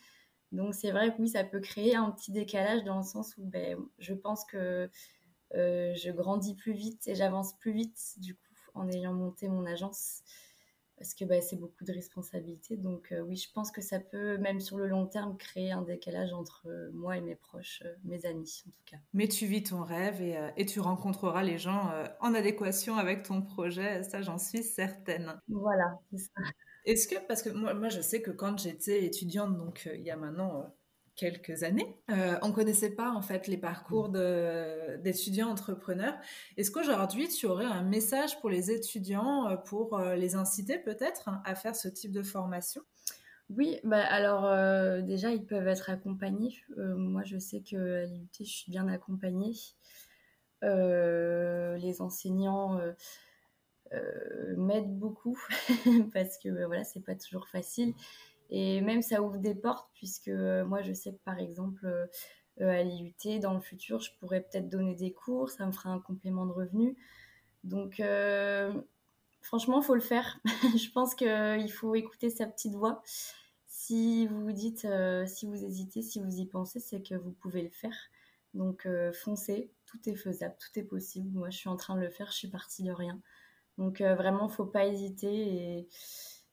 Donc 0.51 0.74
c'est 0.75 0.92
vrai 0.92 1.13
que 1.13 1.21
oui, 1.21 1.30
ça 1.30 1.44
peut 1.44 1.59
créer 1.59 1.95
un 1.95 2.12
petit 2.12 2.31
décalage 2.31 2.83
dans 2.83 2.98
le 2.98 3.03
sens 3.03 3.36
où 3.38 3.45
ben, 3.45 3.77
je 4.00 4.13
pense 4.13 4.44
que 4.45 4.89
euh, 5.56 5.94
je 5.95 6.12
grandis 6.12 6.56
plus 6.56 6.74
vite 6.74 7.07
et 7.07 7.15
j'avance 7.15 7.57
plus 7.57 7.74
vite 7.74 8.15
du 8.18 8.36
coup 8.36 8.42
en 8.74 8.89
ayant 8.89 9.13
monté 9.13 9.50
mon 9.50 9.65
agence 9.65 10.21
parce 10.98 11.13
que 11.15 11.25
ben, 11.25 11.42
c'est 11.42 11.56
beaucoup 11.56 11.83
de 11.83 11.92
responsabilités. 11.94 12.77
Donc 12.77 13.12
euh, 13.12 13.21
oui, 13.21 13.36
je 13.36 13.51
pense 13.51 13.71
que 13.71 13.81
ça 13.81 14.00
peut 14.00 14.38
même 14.38 14.59
sur 14.59 14.77
le 14.77 14.88
long 14.88 15.07
terme 15.07 15.36
créer 15.36 15.71
un 15.71 15.81
décalage 15.81 16.31
entre 16.31 16.68
euh, 16.68 16.92
moi 16.94 17.18
et 17.18 17.21
mes 17.21 17.35
proches, 17.35 17.81
mes 18.04 18.25
amis 18.25 18.64
en 18.68 18.71
tout 18.71 18.83
cas. 18.85 18.97
Mais 19.14 19.28
tu 19.28 19.45
vis 19.45 19.64
ton 19.64 19.83
rêve 19.83 20.21
et, 20.21 20.37
et 20.57 20.66
tu 20.66 20.80
rencontreras 20.80 21.44
les 21.44 21.57
gens 21.57 21.92
en 22.19 22.33
adéquation 22.35 22.97
avec 22.97 23.23
ton 23.23 23.42
projet, 23.42 24.04
ça 24.04 24.21
j'en 24.21 24.37
suis 24.37 24.64
certaine. 24.64 25.40
Voilà, 25.47 25.97
c'est 26.11 26.19
ça. 26.19 26.42
Est-ce 26.85 27.07
que, 27.07 27.16
parce 27.28 27.42
que 27.42 27.50
moi, 27.50 27.73
moi, 27.73 27.90
je 27.90 28.02
sais 28.02 28.21
que 28.21 28.31
quand 28.31 28.57
j'étais 28.57 29.06
étudiante, 29.06 29.57
donc 29.57 29.83
euh, 29.88 29.95
il 29.95 30.04
y 30.04 30.11
a 30.11 30.16
maintenant 30.16 30.59
euh, 30.59 30.64
quelques 31.16 31.64
années, 31.64 31.95
euh, 32.09 32.38
on 32.42 32.50
ne 32.50 32.54
connaissait 32.54 32.90
pas 32.90 33.11
en 33.11 33.21
fait 33.21 33.47
les 33.47 33.57
parcours 33.57 34.09
d'étudiants 34.09 35.50
entrepreneurs. 35.50 36.16
Est-ce 36.57 36.71
qu'aujourd'hui, 36.71 37.28
tu 37.28 37.45
aurais 37.45 37.66
un 37.66 37.83
message 37.83 38.40
pour 38.40 38.50
les 38.50 38.71
étudiants 38.71 39.56
pour 39.66 40.00
les 40.00 40.35
inciter 40.35 40.80
peut-être 40.80 41.30
à 41.45 41.54
faire 41.54 41.76
ce 41.76 41.88
type 41.88 42.11
de 42.11 42.23
formation? 42.23 42.81
Oui, 43.50 43.80
bah 43.83 44.02
alors 44.06 44.44
déjà 45.04 45.31
ils 45.31 45.45
peuvent 45.45 45.68
être 45.68 45.90
accompagnés. 45.90 46.56
moi 46.78 47.23
je 47.26 47.38
sais 47.38 47.61
que 47.61 48.04
à 48.04 48.06
l'IUT 48.06 48.30
je 48.40 48.44
suis 48.45 48.71
bien 48.71 48.88
accompagnée. 48.88 49.54
les 50.64 52.02
enseignants 52.02 52.80
euh, 53.94 54.56
m'aide 54.56 54.98
beaucoup 54.98 55.38
parce 56.14 56.38
que 56.38 56.50
ben, 56.50 56.66
voilà, 56.66 56.83
c'est 56.83 57.02
pas 57.02 57.16
toujours 57.16 57.48
facile. 57.48 57.94
Et 58.50 58.81
même 58.81 59.02
ça 59.02 59.21
ouvre 59.21 59.38
des 59.38 59.56
portes 59.56 59.90
puisque 59.94 60.30
euh, 60.30 60.66
moi 60.66 60.81
je 60.81 60.94
sais 60.94 61.14
que 61.14 61.19
par 61.24 61.40
exemple 61.40 61.86
euh, 61.86 62.07
à 62.60 62.83
l'IUT 62.83 63.40
dans 63.40 63.54
le 63.54 63.62
futur 63.62 64.00
je 64.00 64.12
pourrais 64.19 64.42
peut-être 64.42 64.69
donner 64.69 64.95
des 64.95 65.14
cours, 65.14 65.50
ça 65.50 65.66
me 65.66 65.71
fera 65.71 65.90
un 65.90 66.00
complément 66.00 66.45
de 66.45 66.52
revenu. 66.52 66.95
Donc 67.64 68.02
franchement, 69.42 69.81
faut 69.81 69.95
le 69.95 70.02
faire. 70.02 70.40
je 70.78 70.92
pense 70.92 71.16
qu'il 71.16 71.71
faut 71.71 71.95
écouter 71.95 72.30
sa 72.30 72.48
petite 72.48 72.74
voix. 72.74 73.02
Si 73.68 74.28
vous 74.28 74.44
vous 74.44 74.52
dites, 74.52 74.88
si 75.28 75.45
vous 75.45 75.64
hésitez, 75.64 76.02
si 76.02 76.19
vous 76.19 76.40
y 76.40 76.45
pensez, 76.45 76.80
c'est 76.80 77.02
que 77.02 77.16
vous 77.16 77.31
pouvez 77.31 77.62
le 77.62 77.69
faire. 77.69 77.95
Donc 78.54 78.88
foncez, 79.14 79.71
tout 79.86 80.10
est 80.10 80.16
faisable, 80.16 80.56
tout 80.60 80.80
est 80.80 80.83
possible. 80.83 81.30
Moi, 81.38 81.50
je 81.50 81.57
suis 81.57 81.69
en 81.69 81.76
train 81.76 81.95
de 81.95 82.02
le 82.02 82.10
faire, 82.10 82.31
je 82.31 82.38
suis 82.38 82.48
partie 82.48 82.83
de 82.83 82.92
rien. 82.92 83.21
Donc 83.81 84.00
euh, 84.00 84.14
vraiment, 84.14 84.47
faut 84.47 84.66
pas 84.66 84.85
hésiter. 84.85 85.33
Et 85.33 85.88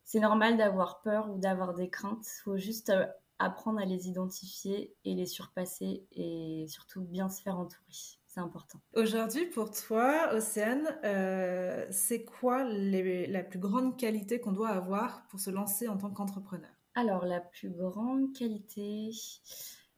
c'est 0.03 0.19
normal 0.19 0.57
d'avoir 0.57 1.01
peur 1.01 1.29
ou 1.29 1.37
d'avoir 1.37 1.75
des 1.75 1.87
craintes. 1.87 2.25
Il 2.25 2.41
faut 2.43 2.57
juste 2.57 2.89
euh, 2.89 3.05
apprendre 3.37 3.79
à 3.79 3.85
les 3.85 4.07
identifier 4.07 4.95
et 5.05 5.13
les 5.13 5.27
surpasser 5.27 6.07
et 6.11 6.65
surtout 6.67 7.01
bien 7.01 7.29
se 7.29 7.43
faire 7.43 7.59
entourer. 7.59 7.85
C'est 8.25 8.39
important. 8.39 8.79
Aujourd'hui, 8.95 9.45
pour 9.45 9.69
toi, 9.69 10.33
Océane, 10.33 10.87
euh, 11.03 11.85
c'est 11.91 12.23
quoi 12.23 12.63
la 12.63 13.43
plus 13.43 13.59
grande 13.59 13.95
qualité 13.95 14.39
qu'on 14.39 14.51
doit 14.51 14.69
avoir 14.69 15.27
pour 15.27 15.39
se 15.39 15.51
lancer 15.51 15.87
en 15.87 15.97
tant 15.97 16.09
qu'entrepreneur? 16.09 16.71
Alors, 16.95 17.25
la 17.25 17.41
plus 17.41 17.69
grande 17.69 18.33
qualité, 18.33 19.11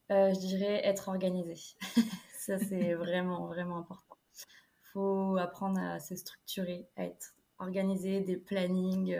Je 0.09 0.37
dirais 0.37 0.81
être 0.85 1.07
organisé. 1.07 1.55
ça, 2.37 2.57
c'est 2.59 2.93
vraiment, 2.93 3.47
vraiment 3.47 3.77
important. 3.77 4.10
Faut 4.93 5.37
apprendre 5.37 5.79
à 5.79 5.99
se 5.99 6.15
structurer, 6.15 6.87
à 6.97 7.05
être 7.05 7.33
organisé, 7.59 8.21
des 8.21 8.37
plannings 8.37 9.15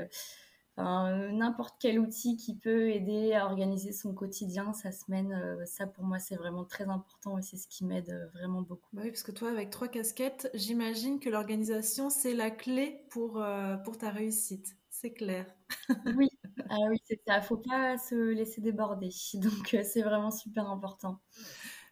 n'importe 0.78 1.75
quel 1.80 2.00
outil 2.00 2.38
qui 2.38 2.56
peut 2.56 2.90
aider 2.90 3.34
à 3.34 3.46
organiser 3.46 3.92
son 3.92 4.13
quotidien, 4.13 4.74
sa 4.74 4.92
semaine, 4.92 5.34
euh, 5.34 5.66
ça 5.66 5.88
pour 5.88 6.04
moi 6.04 6.20
c'est 6.20 6.36
vraiment 6.36 6.63
très 6.63 6.86
important 6.86 7.38
et 7.38 7.42
c'est 7.42 7.58
ce 7.58 7.68
qui 7.68 7.86
m'aide 7.86 8.10
euh, 8.10 8.28
vraiment 8.34 8.62
beaucoup. 8.62 8.90
Bah 8.94 9.01
oui, 9.04 9.12
parce 9.12 9.24
que 9.24 9.32
toi 9.32 9.50
avec 9.50 9.70
trois 9.70 9.88
casquettes, 9.88 10.50
j'imagine 10.54 11.20
que 11.20 11.30
l'organisation 11.30 12.10
c'est 12.10 12.34
la 12.34 12.51
clé 12.51 13.06
pour, 13.10 13.42
euh, 13.42 13.75
pour 13.78 13.98
ta 13.98 14.10
réussite, 14.10 14.75
c'est 14.90 15.12
clair. 15.12 15.46
oui, 16.18 16.30
ah 16.70 16.78
oui 16.90 16.98
c'est 17.06 17.20
ça, 17.28 17.42
faut 17.42 17.58
pas 17.58 17.98
se 17.98 18.16
laisser 18.16 18.62
déborder, 18.62 19.10
donc 19.36 19.75
c'est 19.84 20.01
vraiment 20.01 20.32
super 20.32 20.70
important. 20.70 21.20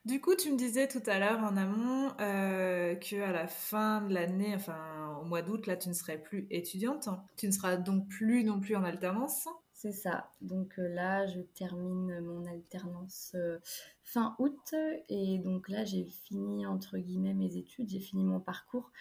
Du 0.10 0.20
coup, 0.20 0.34
tu 0.34 0.52
me 0.52 0.58
disais 0.58 0.88
tout 0.88 1.04
à 1.06 1.20
l'heure 1.20 1.38
en 1.44 1.56
amont 1.56 2.12
euh, 2.20 2.96
que 2.96 3.22
à 3.22 3.32
la 3.32 3.46
fin 3.46 4.02
de 4.02 4.12
l'année, 4.12 4.56
enfin 4.56 5.16
au 5.22 5.26
mois 5.26 5.44
d'août, 5.44 5.68
là, 5.68 5.78
tu 5.78 5.88
ne 5.88 5.94
serais 5.94 6.18
plus 6.18 6.48
étudiante. 6.50 7.10
Tu 7.38 7.46
ne 7.46 7.52
seras 7.52 7.78
donc 7.78 8.08
plus 8.08 8.44
non 8.44 8.60
plus 8.60 8.76
en 8.76 8.84
alternance. 8.84 9.48
C'est 9.72 9.92
ça. 9.92 10.32
Donc 10.42 10.80
euh, 10.80 10.88
là, 10.88 11.28
je 11.28 11.42
termine 11.42 12.22
mon 12.22 12.44
alternance 12.48 13.34
euh, 13.36 13.60
fin 14.02 14.36
août 14.40 14.74
et 15.10 15.38
donc 15.38 15.70
là, 15.70 15.86
j'ai 15.86 16.06
fini 16.06 16.66
entre 16.66 16.98
guillemets 16.98 17.36
mes 17.36 17.58
études, 17.58 17.90
j'ai 17.90 18.00
fini 18.00 18.24
mon 18.24 18.40
parcours. 18.40 18.92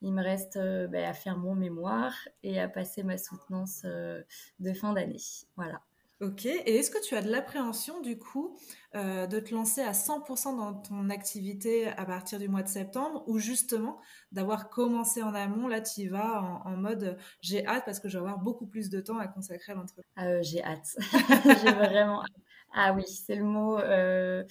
Il 0.00 0.14
me 0.14 0.22
reste 0.22 0.56
ben, 0.56 1.04
à 1.04 1.12
faire 1.12 1.36
mon 1.36 1.54
mémoire 1.54 2.14
et 2.42 2.58
à 2.58 2.68
passer 2.70 3.02
ma 3.02 3.18
soutenance 3.18 3.84
de 3.84 4.72
fin 4.72 4.94
d'année. 4.94 5.20
Voilà. 5.56 5.82
Ok, 6.24 6.46
et 6.46 6.76
est-ce 6.76 6.90
que 6.90 7.02
tu 7.02 7.14
as 7.16 7.20
de 7.20 7.30
l'appréhension 7.30 8.00
du 8.00 8.18
coup 8.18 8.56
euh, 8.94 9.26
de 9.26 9.40
te 9.40 9.52
lancer 9.52 9.82
à 9.82 9.92
100% 9.92 10.56
dans 10.56 10.72
ton 10.72 11.10
activité 11.10 11.88
à 11.88 12.06
partir 12.06 12.38
du 12.38 12.48
mois 12.48 12.62
de 12.62 12.68
septembre 12.68 13.24
ou 13.26 13.38
justement 13.38 14.00
d'avoir 14.32 14.70
commencé 14.70 15.22
en 15.22 15.34
amont, 15.34 15.68
là 15.68 15.82
tu 15.82 16.00
y 16.02 16.06
vas 16.08 16.62
en, 16.64 16.76
mode 16.78 17.18
j'ai 17.42 17.66
hâte 17.66 17.84
parce 17.84 18.00
que 18.00 18.08
je 18.08 18.16
vais 18.16 18.24
avoir 18.24 18.38
beaucoup 18.38 18.66
plus 18.66 18.88
de 18.88 19.00
temps 19.02 19.18
à 19.18 19.28
consacrer 19.28 19.72
à 19.72 19.74
l'entreprise? 19.74 20.04
Ah, 20.16 20.28
euh, 20.28 20.42
J'ai 20.42 20.64
hâte, 20.64 20.96
j'ai 21.62 21.72
vraiment 21.72 22.22
hâte. 22.22 22.30
Ah 22.72 22.94
oui, 22.94 23.04
c'est 23.06 23.36
le 23.36 23.44
mot. 23.44 23.78
Euh, 23.78 24.44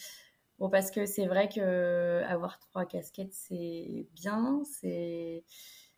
bon, 0.60 0.70
parce 0.70 0.92
que 0.92 1.08
c'est 1.08 1.26
vrai 1.26 1.50
que 1.50 2.22
avoir 2.28 2.60
trois 2.60 2.86
casquettes 2.86 3.34
c'est 3.34 4.06
bien, 4.14 4.62
c'est 4.80 5.44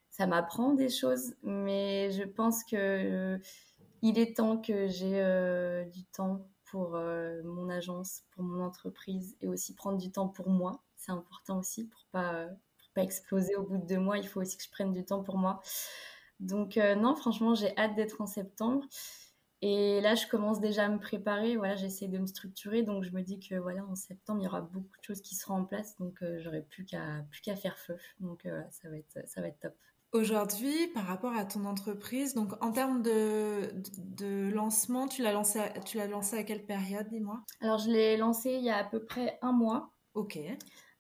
ça 0.10 0.26
m'apprend 0.26 0.74
des 0.74 0.88
choses, 0.88 1.36
mais 1.44 2.12
je 2.12 2.24
pense 2.24 2.64
que 2.64 3.38
il 4.06 4.20
est 4.20 4.38
temps 4.38 4.58
que 4.58 4.88
j'ai 4.88 5.20
euh, 5.20 5.84
du 5.86 6.06
temps 6.06 6.48
pour 6.66 6.96
euh, 6.96 7.42
mon 7.44 7.70
agence, 7.70 8.22
pour 8.32 8.44
mon 8.44 8.64
entreprise 8.64 9.36
et 9.42 9.48
aussi 9.48 9.74
prendre 9.74 9.98
du 9.98 10.12
temps 10.12 10.28
pour 10.28 10.50
moi. 10.50 10.84
C'est 10.96 11.12
important 11.12 11.58
aussi 11.60 11.88
pour 11.88 12.06
pas 12.12 12.48
pas 12.94 13.02
exploser 13.04 13.56
au 13.56 13.64
bout 13.64 13.78
de 13.78 13.86
deux 13.86 14.00
mois. 14.00 14.20
Il 14.20 14.28
faut 14.28 14.40
aussi 14.42 14.58
que 14.58 14.64
je 14.64 14.70
prenne 14.70 14.94
du 14.94 15.04
temps 15.04 15.24
pour 15.24 15.38
moi. 15.40 15.60
Donc 16.40 16.78
euh, 16.78 16.96
non, 16.96 17.16
franchement, 17.16 17.56
j'ai 17.56 17.76
hâte 17.78 17.96
d'être 17.96 18.22
en 18.22 18.28
septembre. 18.28 18.86
Et 19.62 20.02
là, 20.02 20.14
je 20.14 20.28
commence 20.28 20.60
déjà 20.62 20.86
à 20.86 20.90
me 20.90 21.00
préparer. 21.00 21.58
Voilà, 21.58 21.76
j'essaie 21.76 22.08
de 22.08 22.20
me 22.20 22.28
structurer. 22.28 22.84
Donc, 22.84 23.04
je 23.04 23.12
me 23.12 23.22
dis 23.24 23.40
que 23.40 23.56
voilà, 23.56 23.84
en 23.86 23.96
septembre, 23.96 24.42
il 24.42 24.46
y 24.46 24.48
aura 24.48 24.62
beaucoup 24.62 24.98
de 25.00 25.04
choses 25.04 25.22
qui 25.22 25.34
seront 25.36 25.56
en 25.56 25.66
place. 25.66 25.98
Donc, 25.98 26.24
j'aurai 26.40 26.62
plus 26.62 26.86
qu'à 26.86 27.56
faire 27.56 27.80
feu. 27.80 27.98
Donc, 28.20 28.48
ça 28.70 28.90
va 28.90 28.98
être 28.98 29.20
ça 29.28 29.42
va 29.42 29.48
être 29.48 29.60
top. 29.60 29.76
Aujourd'hui, 30.16 30.88
par 30.94 31.08
rapport 31.08 31.36
à 31.36 31.44
ton 31.44 31.66
entreprise, 31.66 32.36
donc 32.36 32.54
en 32.64 32.72
termes 32.72 33.02
de, 33.02 33.70
de, 33.98 34.50
lancement, 34.50 35.10
tu 35.10 35.22
l'as 35.22 35.34
lancé, 35.34 35.60
à, 35.60 35.82
tu 35.82 35.98
l'as 35.98 36.08
lancé 36.08 36.38
à 36.38 36.44
quelle 36.46 36.66
période, 36.66 37.06
dis-moi? 37.10 37.44
Alors, 37.60 37.80
je 37.80 37.92
l'ai 37.92 38.16
lancé 38.16 38.52
il 38.52 38.64
y 38.64 38.70
a 38.70 38.78
à 38.78 38.86
peu 38.86 39.04
près 39.04 39.38
un 39.42 39.52
mois. 39.52 39.92
Ok. 40.14 40.40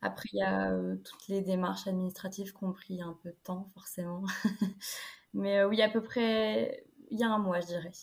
Après, 0.02 0.28
il 0.34 0.40
y 0.40 0.42
a 0.42 0.70
euh, 0.70 0.98
toutes 0.98 1.30
les 1.30 1.40
démarches 1.40 1.88
administratives 1.88 2.52
qui 2.52 2.64
ont 2.66 2.74
pris 2.74 3.02
un 3.02 3.18
peu 3.24 3.30
de 3.30 3.38
temps, 3.42 3.72
forcément. 3.74 4.26
Mais 5.34 5.60
euh, 5.60 5.70
oui, 5.70 5.82
à 5.82 5.88
peu 5.88 6.04
près 6.04 6.86
il 7.10 7.18
y 7.18 7.24
a 7.24 7.30
un 7.30 7.40
mois, 7.40 7.62
je 7.62 7.68
dirais. 7.68 7.94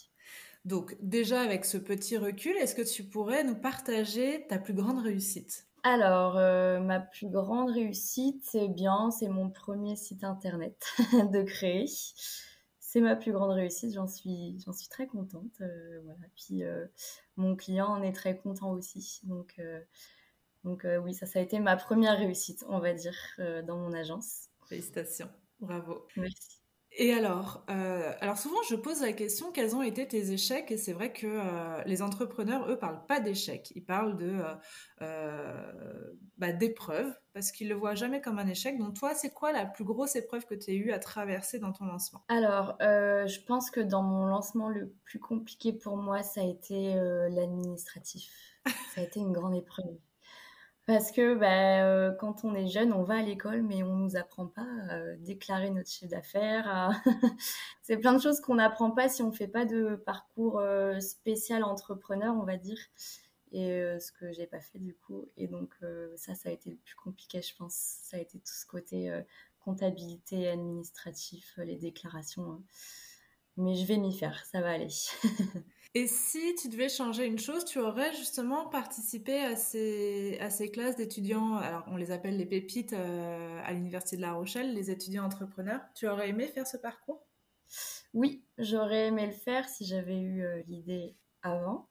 Donc, 0.64 0.97
déjà 1.02 1.42
avec 1.42 1.66
ce 1.66 1.76
petit 1.76 2.16
recul, 2.16 2.57
est-ce 2.57 2.75
que 2.75 2.90
tu 2.90 3.04
pourrais 3.04 3.45
nous 3.45 3.57
partager 3.57 4.47
ta 4.49 4.59
plus 4.59 4.73
grande 4.73 5.00
réussite? 5.00 5.66
Alors, 5.85 6.37
euh, 6.37 6.79
ma 6.79 7.01
plus 7.01 7.29
grande 7.29 7.71
réussite, 7.71 8.45
c'est 8.45 8.69
bien, 8.69 9.11
c'est 9.11 9.29
mon 9.29 9.51
premier 9.51 9.97
site 9.97 10.23
internet 10.23 10.81
de 11.33 11.43
créer. 11.43 11.87
C'est 12.79 13.01
ma 13.01 13.17
plus 13.17 13.33
grande 13.33 13.51
réussite, 13.51 13.93
j'en 13.95 14.07
suis, 14.07 14.61
j'en 14.65 14.73
suis 14.73 14.89
très 14.89 15.07
contente. 15.09 15.61
Euh, 15.61 16.01
voilà. 16.05 16.21
Puis 16.37 16.62
euh, 16.62 16.87
mon 17.37 17.57
client 17.57 17.87
en 17.87 18.03
est 18.03 18.12
très 18.12 18.37
content 18.37 18.71
aussi. 18.71 19.21
Donc, 19.25 19.61
donc 20.62 20.87
oui, 21.03 21.15
ça, 21.15 21.27
ça 21.27 21.41
a 21.41 21.43
été 21.43 21.59
ma 21.59 21.77
première 21.77 22.17
réussite, 22.17 22.65
on 22.69 22.79
va 22.79 22.93
dire, 22.93 23.17
dans 23.67 23.77
mon 23.77 23.93
agence. 23.93 24.49
Félicitations, 24.69 25.31
bravo. 25.61 26.07
Merci. 26.17 26.62
Et 26.94 27.14
alors, 27.14 27.64
euh, 27.70 28.12
alors 28.20 28.37
souvent 28.37 28.62
je 28.68 28.76
pose 28.76 29.00
la 29.00 29.14
question 29.14 29.50
quels 29.50 29.75
ont 29.75 29.82
été 29.82 30.06
tes 30.06 30.32
échecs? 30.32 30.70
Et 30.70 30.76
c'est 30.76 30.92
vrai 30.92 31.12
que 31.12 31.26
euh, 31.26 31.82
les 31.87 32.02
entrepreneurs 32.02 32.68
eux 32.70 32.78
parlent 32.78 33.06
pas 33.06 33.18
d'échecs, 33.18 33.72
ils 33.75 33.84
parlent 33.84 34.16
de 34.16 34.40
euh, 35.00 36.12
bah, 36.37 36.52
d'épreuves 36.52 37.12
parce 37.32 37.50
qu'ils 37.50 37.70
le 37.70 37.76
voient 37.76 37.94
jamais 37.94 38.20
comme 38.20 38.38
un 38.38 38.46
échec. 38.46 38.78
Donc 38.78 38.94
toi, 38.94 39.14
c'est 39.14 39.32
quoi 39.32 39.52
la 39.52 39.64
plus 39.64 39.84
grosse 39.84 40.16
épreuve 40.16 40.44
que 40.44 40.54
tu 40.54 40.70
as 40.70 40.75
eu 40.75 40.92
à 40.92 40.99
traverser 40.99 41.58
dans 41.58 41.72
ton 41.72 41.87
lancement? 41.87 42.25
Alors, 42.28 42.76
je 42.80 43.44
pense 43.46 43.70
que 43.70 43.80
dans 43.80 44.02
mon 44.02 44.26
lancement 44.26 44.68
le 44.68 44.94
plus 45.04 45.18
compliqué 45.18 45.72
pour 45.72 45.96
moi, 45.96 46.22
ça 46.22 46.42
a 46.42 46.44
été 46.44 46.94
l'administratif. 47.30 48.30
ça 48.94 49.00
a 49.00 49.04
été 49.04 49.20
une 49.20 49.32
grande 49.32 49.54
épreuve. 49.54 49.96
Parce 50.87 51.12
que 51.12 51.35
bah, 51.35 51.85
euh, 51.85 52.12
quand 52.19 52.45
on 52.45 52.55
est 52.55 52.67
jeune, 52.67 52.93
on 52.93 53.05
va 53.05 53.15
à 53.19 53.23
l'école, 53.23 53.62
mais 53.62 53.85
on 53.85 53.95
ne 53.97 54.05
nous 54.05 54.17
apprend 54.17 54.49
pas 54.49 54.67
à 54.89 55.17
déclarer 55.17 55.71
notre 55.71 55.89
chiffre 55.89 56.11
d'affaires. 56.11 56.91
c'est 57.83 57.99
plein 57.99 58.12
de 58.12 58.21
choses 58.21 58.41
qu'on 58.41 58.57
n'apprend 58.57 58.91
pas 58.91 59.09
si 59.09 59.23
on 59.23 59.29
ne 59.29 59.35
fait 59.35 59.47
pas 59.47 59.65
de 59.65 59.95
parcours 59.95 60.59
euh, 60.59 60.99
spécial 60.99 61.62
entrepreneur, 61.62 62.35
on 62.35 62.45
va 62.45 62.57
dire. 62.57 62.79
Et 63.53 63.71
euh, 63.71 64.01
ce 64.01 64.11
que 64.11 64.33
j'ai 64.33 64.47
pas 64.47 64.61
fait 64.61 64.79
du 64.79 64.95
coup. 64.95 65.29
Et 65.37 65.47
donc 65.47 65.73
ça, 66.17 66.35
ça 66.35 66.49
a 66.49 66.53
été 66.53 66.71
le 66.71 66.77
plus 66.77 66.97
compliqué, 66.97 67.43
je 67.43 67.55
pense. 67.57 67.75
Ça 67.75 68.17
a 68.17 68.21
été 68.21 68.39
tout 68.39 68.55
ce 68.55 68.67
côté 68.67 69.23
comptabilité, 69.61 70.49
administratif, 70.49 71.55
les 71.59 71.77
déclarations. 71.77 72.51
Hein. 72.51 72.62
Mais 73.57 73.75
je 73.77 73.85
vais 73.85 73.99
m'y 73.99 74.17
faire, 74.17 74.45
ça 74.47 74.61
va 74.61 74.71
aller. 74.71 74.89
Et 75.94 76.06
si 76.06 76.54
tu 76.54 76.70
devais 76.70 76.88
changer 76.88 77.26
une 77.26 77.38
chose, 77.38 77.66
tu 77.66 77.78
aurais 77.78 78.14
justement 78.14 78.66
participé 78.66 79.38
à 79.40 79.56
ces, 79.56 80.38
à 80.40 80.49
ces 80.49 80.70
classes 80.70 80.96
d'étudiants, 80.96 81.56
alors 81.56 81.84
on 81.88 81.96
les 81.96 82.11
appelle 82.11 82.38
les 82.38 82.46
pépites 82.46 82.94
euh, 82.94 83.61
à 83.62 83.72
l'Université 83.72 84.16
de 84.16 84.22
La 84.22 84.32
Rochelle, 84.32 84.72
les 84.72 84.90
étudiants 84.90 85.25
entrepreneurs. 85.25 85.82
Tu 85.94 86.08
aurais 86.08 86.30
aimé 86.30 86.46
faire 86.46 86.66
ce 86.66 86.78
parcours? 86.78 87.26
Oui, 88.14 88.42
j'aurais 88.56 89.08
aimé 89.08 89.26
le 89.26 89.32
faire 89.32 89.68
si 89.68 89.84
j'avais 89.84 90.18
eu 90.18 90.42
euh, 90.42 90.62
l'idée 90.66 91.14
avant. 91.42 91.90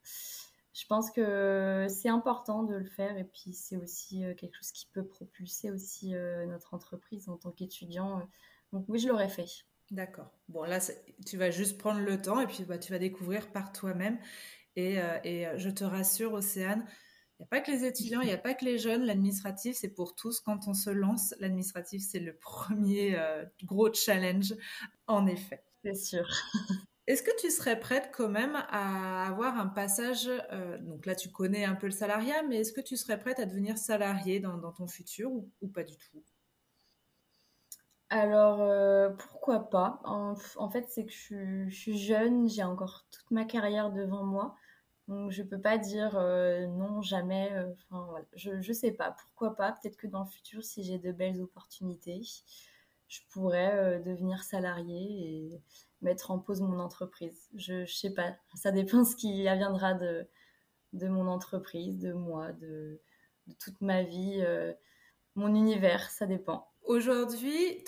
Je 0.74 0.86
pense 0.88 1.12
que 1.12 1.86
c'est 1.88 2.10
important 2.10 2.64
de 2.64 2.74
le 2.74 2.90
faire 2.90 3.20
et 3.20 3.26
puis 3.26 3.54
c'est 3.54 3.78
aussi 3.78 4.26
euh, 4.26 4.34
quelque 4.34 4.56
chose 4.56 4.72
qui 4.72 4.88
peut 4.88 5.06
propulser 5.06 5.70
aussi 5.70 6.14
notre 6.48 6.74
entreprise 6.74 7.30
en 7.30 7.38
tant 7.38 7.52
qu'étudiant. 7.52 8.28
Donc 8.74 8.86
oui, 8.88 8.98
je 8.98 9.10
l'aurais 9.10 9.30
fait. 9.30 9.64
D'accord. 9.92 10.32
Bon, 10.48 10.64
là, 10.64 10.80
tu 11.26 11.38
vas 11.38 11.52
juste 11.52 11.78
prendre 11.78 12.00
le 12.00 12.20
temps 12.20 12.40
et 12.40 12.48
puis 12.48 12.64
bah, 12.64 12.78
tu 12.78 12.94
vas 12.94 13.00
découvrir 13.00 13.52
par 13.52 13.74
toi-même. 13.74 14.18
Et, 14.78 15.00
euh, 15.00 15.18
euh, 15.26 15.58
je 15.58 15.70
te 15.70 15.84
rassure, 15.84 16.32
Océane, 16.32 16.86
il 17.40 17.44
n'y 17.44 17.46
a 17.46 17.48
pas 17.50 17.60
que 17.60 17.72
les 17.72 17.84
étudiants, 17.84 18.22
il 18.22 18.28
n'y 18.28 18.34
a 18.34 18.38
pas 18.38 18.54
que 18.54 18.64
les 18.64 18.78
jeunes. 18.78 19.04
L'administratif, 19.04 19.76
c'est 19.76 19.94
pour 19.94 20.16
tous. 20.16 20.40
Quand 20.40 20.70
on 20.70 20.74
se 20.74 20.90
lance, 20.90 21.36
l'administratif, 21.40 22.02
c'est 22.10 22.22
le 22.22 22.34
premier 22.42 23.20
euh, 23.20 23.44
gros 23.64 23.94
challenge, 23.94 24.56
en 25.08 25.28
effet. 25.28 25.62
C'est 25.84 25.96
sûr. 25.96 26.26
Est-ce 27.08 27.24
que 27.24 27.36
tu 27.42 27.52
serais 27.52 27.78
prête 27.78 28.12
quand 28.14 28.30
même 28.30 28.56
à 28.56 29.28
avoir 29.28 29.58
un 29.58 29.68
passage, 29.68 30.30
donc 30.82 31.08
là 31.08 31.16
tu 31.16 31.30
connais 31.30 31.66
un 31.66 31.74
peu 31.74 31.88
le 31.88 31.92
salariat, 31.92 32.44
mais 32.44 32.58
est-ce 32.58 32.72
que 32.72 32.80
tu 32.80 32.96
serais 32.96 33.20
prête 33.20 33.40
à 33.40 33.46
devenir 33.46 33.78
salarié 33.78 34.40
dans, 34.40 34.72
ton 34.72 34.88
futur 34.88 35.32
ou 35.32 35.68
pas 35.74 35.84
du 35.84 35.98
tout? 35.98 36.24
Alors, 38.12 38.62
euh, 38.62 39.10
pourquoi 39.10 39.70
pas? 39.70 40.02
En, 40.04 40.36
fait, 40.70 40.86
c'est 40.90 41.06
que 41.06 41.14
je, 41.14 41.70
suis 41.70 41.98
jeune, 41.98 42.50
j'ai 42.50 42.64
encore 42.64 43.06
toute 43.10 43.32
ma 43.32 43.46
carrière 43.46 43.90
devant 43.90 44.26
moi. 44.26 44.58
Donc, 45.08 45.32
je 45.32 45.42
peux 45.44 45.62
pas 45.62 45.78
dire 45.78 46.18
euh, 46.18 46.68
non, 46.68 47.02
jamais. 47.02 47.50
Euh. 47.54 47.74
Je, 48.36 48.52
ne 48.52 48.74
sais 48.74 48.92
pas. 48.92 49.12
Pourquoi 49.12 49.56
pas? 49.56 49.72
Peut-être 49.74 49.96
que 49.96 50.08
dans 50.08 50.24
le 50.26 50.30
futur, 50.30 50.62
si 50.64 50.84
j'ai 50.84 51.00
de 51.00 51.14
belles 51.14 51.42
opportunités, 51.42 52.22
je 53.08 53.22
pourrais 53.32 54.02
devenir 54.02 54.44
salarié 54.44 55.54
et 55.54 55.62
mettre 56.02 56.32
en 56.32 56.40
pause 56.40 56.62
mon 56.62 56.80
entreprise. 56.80 57.50
Je, 57.56 57.86
je 57.86 57.96
sais 57.96 58.14
pas. 58.14 58.36
Ça 58.56 58.72
dépend 58.72 59.06
ce 59.06 59.16
qui 59.16 59.48
adviendra 59.48 59.94
de, 59.94 60.28
de 60.92 61.08
mon 61.08 61.28
entreprise, 61.28 61.98
de 61.98 62.12
moi, 62.12 62.52
de 62.52 63.00
toute 63.60 63.80
ma 63.80 64.04
vie, 64.04 64.44
mon 65.36 65.56
univers. 65.56 66.10
Ça 66.10 66.26
dépend. 66.26 66.71
Aujourd'hui, 66.84 67.84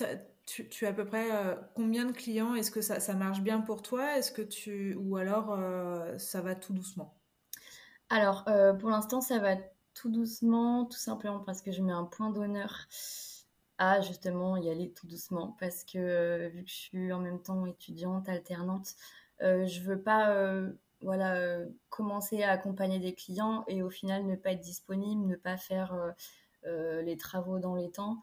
tu, 0.46 0.86
as 0.86 0.90
à 0.90 0.94
peu 0.94 1.06
près 1.06 1.32
euh, 1.32 1.56
combien 1.74 2.06
de 2.06 2.12
clients? 2.12 2.56
Est-ce 2.56 2.72
que 2.72 2.82
ça, 2.82 3.14
marche 3.14 3.42
bien 3.42 3.62
pour 3.62 3.82
toi? 3.82 4.18
Est-ce 4.18 4.32
que 4.32 4.42
tu 4.42 4.96
ou 4.96 5.16
alors 5.18 5.52
euh, 5.52 6.18
ça 6.18 6.42
va 6.42 6.56
tout 6.56 6.74
doucement? 6.74 7.16
Alors 8.10 8.44
euh, 8.48 8.74
pour 8.74 8.90
l'instant 8.90 9.22
ça 9.22 9.40
va 9.40 9.56
tout 9.94 10.10
doucement, 10.10 10.86
tout 10.86 10.98
simplement 10.98 11.40
parce 11.40 11.62
que 11.62 11.72
je 11.72 11.82
mets 11.82 11.94
un 11.94 12.04
point 12.04 12.30
d'honneur 12.30 12.88
à 13.78 14.02
justement 14.02 14.58
y 14.58 14.70
aller 14.70 14.92
tout 14.92 15.08
doucement. 15.08 15.56
Parce 15.60 15.84
que 15.84 16.50
vu 16.50 16.64
que 16.64 16.70
je 16.70 16.76
suis 16.76 17.14
en 17.14 17.20
même 17.20 17.42
temps 17.42 17.66
étudiante, 17.66 18.30
alternante, 18.30 18.96
je 19.40 19.82
veux 19.82 20.02
pas 20.02 20.36
voilà, 21.02 21.60
commencer 21.90 22.44
à 22.44 22.52
accompagner 22.52 23.00
des 23.00 23.14
clients 23.14 23.66
et 23.68 23.82
au 23.82 23.90
final 23.90 24.26
ne 24.26 24.36
pas 24.36 24.52
être 24.52 24.62
disponible, 24.62 25.26
ne 25.26 25.36
pas 25.36 25.58
faire 25.58 26.14
les 26.66 27.18
travaux 27.18 27.60
dans 27.60 27.76
les 27.76 27.92
temps. 27.92 28.20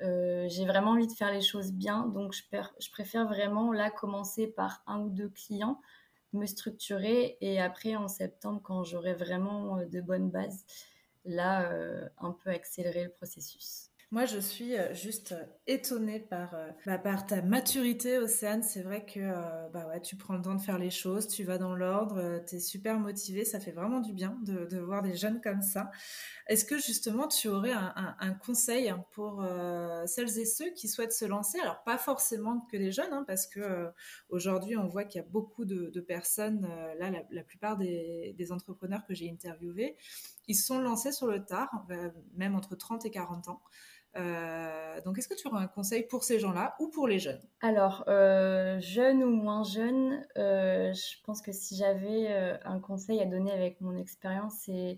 J'ai 0.00 0.66
vraiment 0.66 0.92
envie 0.92 1.06
de 1.06 1.12
faire 1.12 1.32
les 1.32 1.40
choses 1.40 1.72
bien, 1.72 2.06
donc 2.06 2.34
je, 2.34 2.90
préfère 2.90 3.26
vraiment 3.26 3.72
là 3.72 3.90
commencer 3.90 4.46
par 4.46 4.82
un 4.86 5.00
ou 5.00 5.10
deux 5.10 5.28
clients, 5.28 5.80
me 6.32 6.46
structurer 6.46 7.38
et 7.40 7.60
après 7.60 7.96
en 7.96 8.08
septembre, 8.08 8.60
quand 8.62 8.84
j'aurai 8.84 9.14
vraiment 9.14 9.78
de 9.86 10.00
bonnes 10.00 10.30
bases, 10.30 10.64
là, 11.24 11.70
un 12.18 12.32
peu 12.32 12.50
accélérer 12.50 13.04
le 13.04 13.10
processus. 13.10 13.93
Moi, 14.14 14.26
je 14.26 14.38
suis 14.38 14.76
euh, 14.76 14.94
juste 14.94 15.32
euh, 15.32 15.42
étonnée 15.66 16.20
par, 16.20 16.54
euh, 16.54 16.70
bah, 16.86 16.98
par 16.98 17.26
ta 17.26 17.42
maturité, 17.42 18.16
Océane. 18.18 18.62
C'est 18.62 18.82
vrai 18.82 19.04
que 19.04 19.18
bah 19.72 19.88
ouais, 19.88 20.00
tu 20.00 20.14
prends 20.14 20.34
le 20.34 20.40
temps 20.40 20.54
de 20.54 20.60
faire 20.60 20.78
les 20.78 20.92
choses, 20.92 21.26
tu 21.26 21.42
vas 21.42 21.58
dans 21.58 21.74
l'ordre, 21.74 22.40
tu 22.48 22.54
es 22.54 22.60
super 22.60 23.00
motivée. 23.00 23.44
Ça 23.44 23.58
fait 23.58 23.72
vraiment 23.72 23.98
du 23.98 24.12
bien 24.12 24.38
de, 24.44 24.78
voir 24.78 25.02
des 25.02 25.16
jeunes 25.16 25.40
comme 25.40 25.62
ça. 25.62 25.90
Est-ce 26.46 26.64
que 26.64 26.78
justement, 26.78 27.26
tu 27.26 27.48
aurais 27.48 27.72
un, 27.72 28.34
conseil 28.34 28.94
pour 29.10 29.44
celles 30.06 30.38
et 30.38 30.44
ceux 30.44 30.70
qui 30.70 30.86
souhaitent 30.86 31.12
se 31.12 31.24
lancer? 31.24 31.58
Alors, 31.58 31.82
pas 31.82 31.98
forcément 31.98 32.60
que 32.70 32.76
les 32.76 32.92
jeunes, 32.92 33.12
hein, 33.12 33.24
parce 33.26 33.48
que 33.48 33.88
aujourd'hui, 34.28 34.76
on 34.76 34.86
voit 34.86 35.04
qu'il 35.04 35.22
y 35.22 35.24
a 35.24 35.26
beaucoup 35.28 35.64
de, 35.64 36.00
personnes, 36.00 36.68
là, 37.00 37.10
la, 37.10 37.42
plupart 37.42 37.76
des, 37.78 38.52
entrepreneurs 38.52 39.04
que 39.06 39.14
j'ai 39.14 39.28
interviewés, 39.28 39.96
ils 40.46 40.54
sont 40.54 40.78
lancés 40.78 41.10
sur 41.10 41.26
le 41.26 41.44
tard, 41.44 41.86
même 42.36 42.54
entre 42.54 42.76
30 42.76 43.06
et 43.06 43.10
40 43.10 43.48
ans. 43.48 43.60
Euh, 44.16 45.00
donc, 45.02 45.18
est-ce 45.18 45.28
que 45.28 45.34
tu 45.34 45.48
aurais 45.48 45.62
un 45.62 45.68
conseil 45.68 46.04
pour 46.04 46.24
ces 46.24 46.38
gens-là 46.38 46.76
ou 46.78 46.88
pour 46.88 47.08
les 47.08 47.18
jeunes? 47.18 47.42
Alors, 47.60 48.04
euh, 48.08 48.78
jeunes 48.80 49.22
ou 49.24 49.30
moins 49.30 49.64
jeunes, 49.64 50.24
euh, 50.38 50.92
je 50.92 51.22
pense 51.24 51.42
que 51.42 51.52
si 51.52 51.76
j'avais 51.76 52.58
un 52.64 52.80
conseil 52.80 53.20
à 53.20 53.26
donner 53.26 53.52
avec 53.52 53.80
mon 53.80 53.96
expérience, 53.96 54.54
c'est 54.64 54.96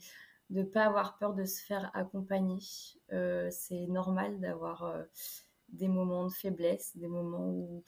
de 0.50 0.60
ne 0.60 0.64
pas 0.64 0.84
avoir 0.84 1.18
peur 1.18 1.34
de 1.34 1.44
se 1.44 1.62
faire 1.62 1.90
accompagner. 1.94 2.58
c'est 3.50 3.86
normal 3.88 4.38
d'avoir 4.40 4.94
des 5.70 5.88
moments 5.88 6.24
de 6.24 6.32
faiblesse, 6.32 6.96
des 6.96 7.08
moments 7.08 7.48
où 7.48 7.84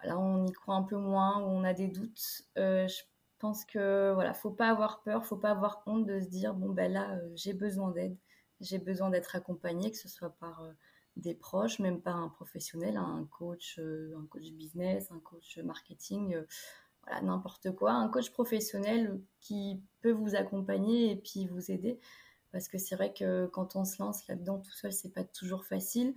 voilà, 0.00 0.18
on 0.18 0.46
y 0.46 0.52
croit 0.52 0.74
un 0.74 0.82
peu 0.82 0.96
moins, 0.96 1.40
où 1.42 1.46
on 1.46 1.64
a 1.64 1.72
des 1.72 1.88
doutes. 1.88 2.42
je 2.56 3.02
pense 3.38 3.64
que 3.64 4.12
voilà, 4.12 4.34
faut 4.34 4.50
pas 4.50 4.68
avoir 4.68 5.02
peur, 5.02 5.24
faut 5.24 5.36
pas 5.36 5.50
avoir 5.50 5.82
honte 5.86 6.04
de 6.04 6.20
se 6.20 6.26
dire 6.26 6.54
bon 6.54 6.70
ben 6.70 6.92
là 6.92 7.18
j'ai 7.36 7.52
besoin 7.52 7.92
d'aide 7.92 8.16
j'ai 8.60 8.78
besoin 8.78 9.10
d'être 9.10 9.36
accompagnée, 9.36 9.90
que 9.90 9.96
ce 9.96 10.08
soit 10.08 10.30
par 10.30 10.62
euh, 10.62 10.72
des 11.16 11.34
proches, 11.34 11.78
même 11.78 12.00
par 12.00 12.16
un 12.16 12.28
professionnel, 12.28 12.96
un 12.96 13.26
coach, 13.30 13.78
euh, 13.78 14.14
un 14.18 14.26
coach 14.26 14.50
business, 14.52 15.10
un 15.10 15.20
coach 15.20 15.58
marketing, 15.58 16.34
euh, 16.34 16.46
voilà, 17.04 17.22
n'importe 17.22 17.72
quoi, 17.74 17.92
un 17.92 18.08
coach 18.08 18.30
professionnel 18.30 19.20
qui 19.40 19.82
peut 20.00 20.12
vous 20.12 20.34
accompagner 20.34 21.12
et 21.12 21.16
puis 21.16 21.46
vous 21.46 21.70
aider. 21.70 21.98
Parce 22.52 22.68
que 22.68 22.78
c'est 22.78 22.96
vrai 22.96 23.12
que 23.12 23.46
quand 23.46 23.76
on 23.76 23.84
se 23.84 24.02
lance 24.02 24.26
là-dedans 24.26 24.58
tout 24.58 24.72
seul, 24.72 24.92
c'est 24.92 25.12
pas 25.12 25.24
toujours 25.24 25.64
facile. 25.64 26.14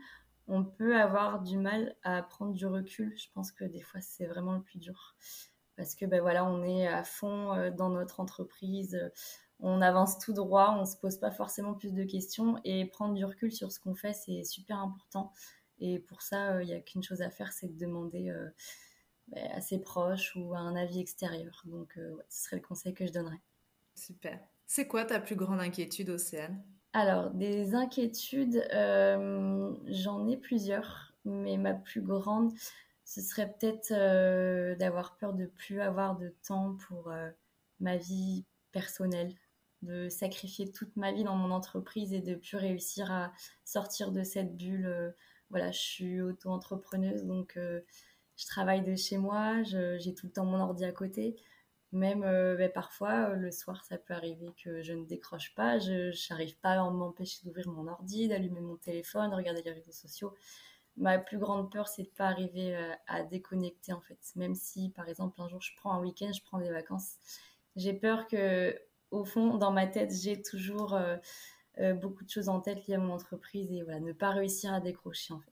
On 0.47 0.63
peut 0.63 0.95
avoir 0.95 1.41
du 1.41 1.57
mal 1.57 1.95
à 2.03 2.23
prendre 2.23 2.53
du 2.53 2.65
recul. 2.65 3.13
Je 3.17 3.27
pense 3.33 3.51
que 3.51 3.65
des 3.65 3.81
fois, 3.81 4.01
c'est 4.01 4.25
vraiment 4.25 4.53
le 4.53 4.61
plus 4.61 4.79
dur. 4.79 5.15
Parce 5.75 5.93
que 5.93 6.05
ben 6.05 6.21
voilà, 6.21 6.45
on 6.45 6.63
est 6.63 6.87
à 6.87 7.03
fond 7.03 7.71
dans 7.71 7.89
notre 7.89 8.19
entreprise 8.19 8.97
on 9.61 9.81
avance 9.81 10.17
tout 10.19 10.33
droit, 10.33 10.75
on 10.79 10.85
se 10.85 10.97
pose 10.97 11.17
pas 11.17 11.31
forcément 11.31 11.73
plus 11.73 11.93
de 11.93 12.03
questions 12.03 12.59
et 12.63 12.85
prendre 12.85 13.13
du 13.13 13.23
recul 13.23 13.51
sur 13.51 13.71
ce 13.71 13.79
qu'on 13.79 13.95
fait, 13.95 14.13
c'est 14.13 14.43
super 14.43 14.79
important. 14.79 15.31
Et 15.79 15.99
pour 15.99 16.21
ça, 16.21 16.61
il 16.61 16.67
n'y 16.67 16.73
a 16.73 16.79
qu'une 16.79 17.03
chose 17.03 17.21
à 17.21 17.29
faire, 17.29 17.51
c'est 17.51 17.67
de 17.67 17.77
demander 17.77 18.29
euh, 18.29 18.49
ben, 19.27 19.51
à 19.51 19.61
ses 19.61 19.79
proches 19.79 20.35
ou 20.35 20.53
à 20.53 20.59
un 20.59 20.75
avis 20.75 20.99
extérieur. 20.99 21.63
Donc, 21.65 21.97
euh, 21.97 22.15
ce 22.29 22.45
serait 22.45 22.57
le 22.57 22.61
conseil 22.61 22.93
que 22.93 23.05
je 23.05 23.11
donnerais. 23.11 23.39
Super. 23.95 24.39
C'est 24.67 24.87
quoi 24.87 25.05
ta 25.05 25.19
plus 25.19 25.35
grande 25.35 25.59
inquiétude, 25.59 26.09
Océane? 26.09 26.63
Alors, 26.93 27.31
des 27.31 27.73
inquiétudes, 27.73 28.63
euh, 28.73 29.73
j'en 29.87 30.27
ai 30.27 30.37
plusieurs, 30.37 31.13
mais 31.25 31.57
ma 31.57 31.73
plus 31.73 32.01
grande, 32.01 32.51
ce 33.05 33.21
serait 33.21 33.51
peut-être 33.51 33.93
d'avoir 34.77 35.15
peur 35.17 35.33
de 35.33 35.45
plus 35.45 35.81
avoir 35.81 36.17
de 36.17 36.33
temps 36.45 36.77
pour 36.87 37.11
ma 37.79 37.97
vie 37.97 38.45
personnelle, 38.71 39.33
de 39.81 40.09
sacrifier 40.09 40.71
toute 40.71 40.95
ma 40.95 41.11
vie 41.11 41.23
dans 41.23 41.35
mon 41.35 41.51
entreprise 41.51 42.13
et 42.13 42.21
de 42.21 42.35
plus 42.35 42.57
réussir 42.57 43.11
à 43.11 43.31
sortir 43.65 44.11
de 44.11 44.23
cette 44.23 44.55
bulle. 44.55 44.85
Euh, 44.85 45.11
voilà, 45.49 45.71
je 45.71 45.79
suis 45.79 46.21
auto-entrepreneuse, 46.21 47.25
donc 47.25 47.57
euh, 47.57 47.81
je 48.37 48.45
travaille 48.45 48.83
de 48.83 48.95
chez 48.95 49.17
moi, 49.17 49.63
j'ai 49.63 50.13
tout 50.13 50.27
le 50.27 50.31
temps 50.31 50.45
mon 50.45 50.59
ordi 50.59 50.85
à 50.85 50.91
côté. 50.91 51.35
Même 51.91 52.23
euh, 52.23 52.55
ben, 52.55 52.71
parfois, 52.71 53.29
le 53.35 53.51
soir, 53.51 53.83
ça 53.83 53.97
peut 53.97 54.13
arriver 54.13 54.53
que 54.63 54.81
je 54.81 54.93
ne 54.93 55.03
décroche 55.03 55.53
pas, 55.55 55.77
je 55.77 56.11
n'arrive 56.29 56.57
pas 56.59 56.73
à 56.73 56.89
m'empêcher 56.89 57.39
d'ouvrir 57.43 57.67
mon 57.67 57.87
ordi, 57.87 58.29
d'allumer 58.29 58.61
mon 58.61 58.77
téléphone, 58.77 59.29
de 59.31 59.35
regarder 59.35 59.61
les 59.61 59.73
réseaux 59.73 59.91
sociaux. 59.91 60.33
Ma 60.95 61.19
plus 61.19 61.37
grande 61.37 61.69
peur, 61.69 61.89
c'est 61.89 62.03
de 62.03 62.09
pas 62.09 62.27
arriver 62.27 62.75
à 63.07 63.23
déconnecter 63.23 63.91
en 63.93 64.01
fait. 64.01 64.19
Même 64.35 64.55
si, 64.55 64.89
par 64.89 65.09
exemple, 65.09 65.41
un 65.41 65.49
jour 65.49 65.61
je 65.61 65.71
prends 65.75 65.91
un 65.91 66.01
week-end, 66.01 66.31
je 66.33 66.41
prends 66.43 66.59
des 66.59 66.69
vacances, 66.69 67.15
j'ai 67.75 67.93
peur 67.93 68.27
que 68.27 68.77
au 69.11 69.25
fond, 69.25 69.57
dans 69.57 69.71
ma 69.71 69.87
tête, 69.87 70.11
j'ai 70.13 70.41
toujours 70.41 70.93
euh, 70.93 71.17
euh, 71.79 71.93
beaucoup 71.93 72.23
de 72.23 72.29
choses 72.29 72.49
en 72.49 72.59
tête 72.61 72.87
liées 72.87 72.95
à 72.95 72.99
mon 72.99 73.13
entreprise 73.13 73.71
et 73.71 73.83
voilà, 73.83 73.99
ne 73.99 74.13
pas 74.13 74.31
réussir 74.31 74.73
à 74.73 74.79
décrocher 74.79 75.33
en 75.33 75.39
fait. 75.39 75.51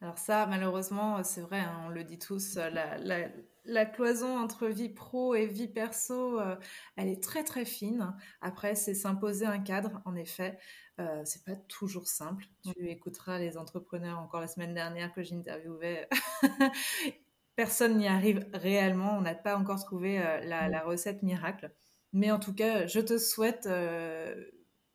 Alors 0.00 0.18
ça, 0.18 0.46
malheureusement, 0.46 1.24
c'est 1.24 1.40
vrai, 1.40 1.58
hein, 1.58 1.82
on 1.86 1.88
le 1.88 2.04
dit 2.04 2.18
tous, 2.20 2.56
la, 2.56 3.86
cloison 3.86 4.38
entre 4.38 4.68
vie 4.68 4.88
pro 4.88 5.34
et 5.34 5.46
vie 5.46 5.66
perso, 5.66 6.38
euh, 6.38 6.54
elle 6.96 7.08
est 7.08 7.20
très 7.22 7.42
très 7.42 7.64
fine. 7.64 8.14
Après, 8.40 8.76
c'est 8.76 8.94
s'imposer 8.94 9.44
un 9.44 9.58
cadre, 9.58 10.00
en 10.04 10.14
effet. 10.14 10.56
Euh, 11.00 11.22
c'est 11.24 11.44
pas 11.44 11.56
toujours 11.56 12.06
simple. 12.06 12.44
Tu 12.62 12.88
écouteras 12.88 13.38
les 13.38 13.58
entrepreneurs 13.58 14.20
encore 14.20 14.40
la 14.40 14.46
semaine 14.46 14.74
dernière 14.74 15.12
que 15.12 15.22
j'interviewais. 15.22 16.08
personne 17.58 17.96
n'y 17.96 18.06
arrive 18.06 18.46
réellement. 18.52 19.18
On 19.18 19.20
n'a 19.20 19.34
pas 19.34 19.56
encore 19.56 19.84
trouvé 19.84 20.20
euh, 20.20 20.38
la, 20.44 20.80
recette 20.82 21.24
miracle. 21.24 21.72
Mais 22.12 22.30
en 22.30 22.38
tout 22.38 22.54
cas, 22.54 22.86
je 22.86 23.00
te 23.00 23.18
souhaite, 23.18 23.66
euh, 23.66 24.48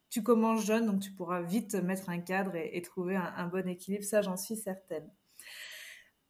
tu 0.09 0.23
commences 0.23 0.65
jeune, 0.65 0.85
donc 0.85 1.01
tu 1.01 1.11
pourras 1.11 1.41
vite 1.41 1.75
mettre 1.75 2.09
un 2.09 2.19
cadre 2.19 2.55
et, 2.55 2.81
trouver 2.81 3.17
un, 3.17 3.47
bon 3.47 3.67
équilibre. 3.67 4.05
Ça, 4.05 4.21
j'en 4.21 4.37
suis 4.37 4.55
certaine. 4.55 5.05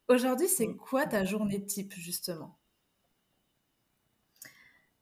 Aujourd'hui, 0.08 0.48
c'est 0.48 0.74
quoi 0.74 1.06
ta 1.06 1.24
journée 1.24 1.64
type, 1.64 1.94
justement? 1.94 2.58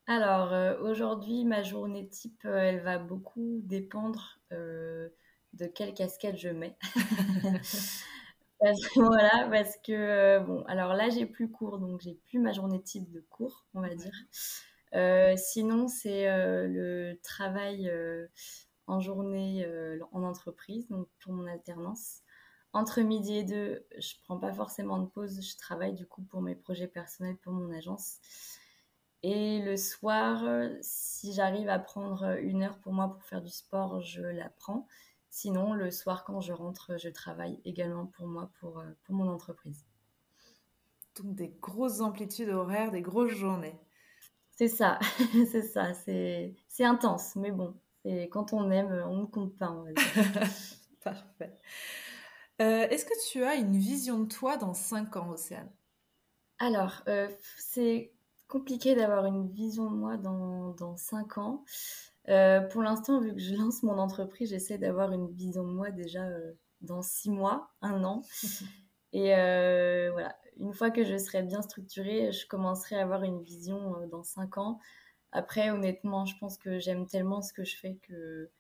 Alors, 0.07 0.53
euh, 0.53 0.79
aujourd'hui, 0.83 1.47
ma 1.47 1.63
journée 1.63 2.11
type, 2.11 2.45
elle 2.45 2.83
va 2.83 2.99
beaucoup 2.99 3.63
dépendre 3.63 4.39
de 4.51 5.67
quelle 5.75 5.95
casquette 5.95 6.37
je 6.37 6.51
mets. 6.51 6.77
voilà, 8.97 9.49
parce 9.51 9.77
que, 9.79 9.93
euh, 9.93 10.41
bon, 10.41 10.63
alors 10.67 10.95
là, 10.95 11.09
j'ai 11.09 11.27
plus 11.27 11.51
cours, 11.51 11.79
donc 11.79 12.01
j'ai 12.01 12.15
plus 12.15 12.39
ma 12.39 12.53
journée 12.53 12.81
type 12.83 13.11
de 13.11 13.21
cours, 13.21 13.67
on 13.75 13.81
va 13.81 13.95
dire. 13.95 14.13
Euh, 14.95 15.35
sinon, 15.37 15.89
c'est 15.89 16.29
euh, 16.29 16.69
le 16.69 17.19
travail 17.23 17.91
en 18.87 19.01
journée 19.01 19.67
en 20.13 20.23
entreprise, 20.23 20.89
donc 20.89 21.09
pour 21.21 21.33
mon 21.33 21.47
alternance. 21.47 22.21
Entre 22.73 23.03
midi 23.03 23.37
et 23.37 23.45
deux, 23.45 23.87
je 23.99 24.15
prends 24.25 24.39
pas 24.39 24.53
forcément 24.53 24.99
de 24.99 25.07
pause, 25.07 25.41
je 25.43 25.57
travaille 25.59 25.93
du 25.95 26.07
coup 26.07 26.23
pour 26.23 26.41
mes 26.41 26.55
projets 26.55 26.89
personnels, 26.89 27.37
pour 27.37 27.53
mon 27.53 27.71
agence. 27.73 28.19
Et 29.23 29.61
le 29.61 29.77
soir, 29.77 30.43
si 30.81 31.33
j'arrive 31.33 31.69
à 31.69 31.79
prendre 31.79 32.39
une 32.41 32.63
heure 32.63 32.79
pour 32.81 32.93
moi 32.93 33.09
pour 33.13 33.23
faire 33.25 33.43
du 33.43 33.51
sport, 33.51 34.01
je 34.03 34.23
la 34.23 34.49
prends. 34.49 34.87
Sinon, 35.35 35.73
le 35.73 35.91
soir, 35.91 36.25
quand 36.25 36.43
je 36.43 36.53
rentre, 36.53 36.99
je 36.99 37.09
travaille 37.09 37.59
également 37.65 38.05
pour 38.05 38.27
moi, 38.27 38.51
pour, 38.61 38.81
euh, 38.81 38.91
pour 39.05 39.15
mon 39.15 39.29
entreprise. 39.31 39.87
Donc 41.17 41.35
des 41.35 41.49
grosses 41.49 42.01
amplitudes 42.01 42.51
horaires, 42.51 42.91
des 42.91 43.01
grosses 43.01 43.33
journées. 43.33 43.81
C'est 44.51 44.69
ça, 44.69 44.99
c'est 45.51 45.63
ça, 45.63 45.95
c'est 45.95 46.55
intense, 46.81 47.35
mais 47.37 47.51
bon, 47.51 47.75
quand 48.31 48.53
on 48.53 48.71
aime, 48.71 48.93
on 49.09 49.23
ne 49.23 49.25
compte 49.25 49.57
pas, 49.57 49.71
on 49.71 49.85
va 49.85 49.93
dire. 49.95 50.05
Parfait. 51.03 51.59
Euh, 52.61 52.87
est-ce 52.91 53.07
que 53.07 53.31
tu 53.31 53.43
as 53.43 53.55
une 53.55 53.79
vision 53.79 54.19
de 54.19 54.29
toi 54.29 54.59
dans 54.59 54.75
5 54.75 55.17
ans, 55.17 55.31
Océane? 55.31 55.73
Alors, 56.59 57.03
euh, 57.09 57.31
c'est 57.57 58.13
compliqué 58.49 58.95
d'avoir 58.95 59.25
une 59.25 59.49
vision 59.49 59.91
de 59.91 59.97
moi 59.97 60.19
dans, 60.19 60.73
dans 60.73 60.99
5 60.99 61.39
ans. 61.39 61.65
Euh, 62.29 62.61
pour 62.61 62.83
l'instant, 62.83 63.21
vu 63.21 63.35
que 63.35 63.41
je 63.41 63.55
lance 63.55 63.83
mon 63.83 63.99
entreprise, 63.99 64.51
j'essaie 64.51 64.79
d'avoir 64.79 65.13
une 65.13 65.31
vision 65.33 65.65
de 65.65 65.73
moi 65.73 65.91
déjà 65.91 66.25
euh, 66.25 66.53
dans 66.81 67.03
six 67.03 67.31
mois, 67.31 67.71
un 67.81 68.05
an. 68.05 68.23
Et 69.13 69.35
euh, 69.37 70.11
voilà, 70.13 70.37
une 70.59 70.73
fois 70.73 70.91
que 70.91 71.05
je 71.05 71.19
serai 71.19 71.43
bien 71.43 71.63
structurée, 71.63 72.33
je 72.33 72.47
commencerai 72.47 72.97
à 72.97 73.03
avoir 73.03 73.25
une 73.25 73.43
vision 73.43 74.07
dans 74.11 74.23
cinq 74.23 74.57
ans 74.57 74.79
Après, 75.33 75.71
honnêtement, 75.71 76.25
je 76.25 76.37
pense 76.39 76.57
que 76.57 76.79
j'aime 76.79 77.07
tellement 77.07 77.43
ce 77.43 77.53
que 77.53 77.65
je 77.65 77.77
fais 77.77 77.97
que 77.97 78.51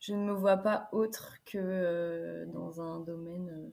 je 0.00 0.14
ne 0.14 0.24
me 0.24 0.32
vois 0.32 0.56
pas 0.56 0.88
autre 0.92 1.34
que 1.44 2.46
dans 2.54 2.80
un 2.80 3.00
domaine 3.00 3.70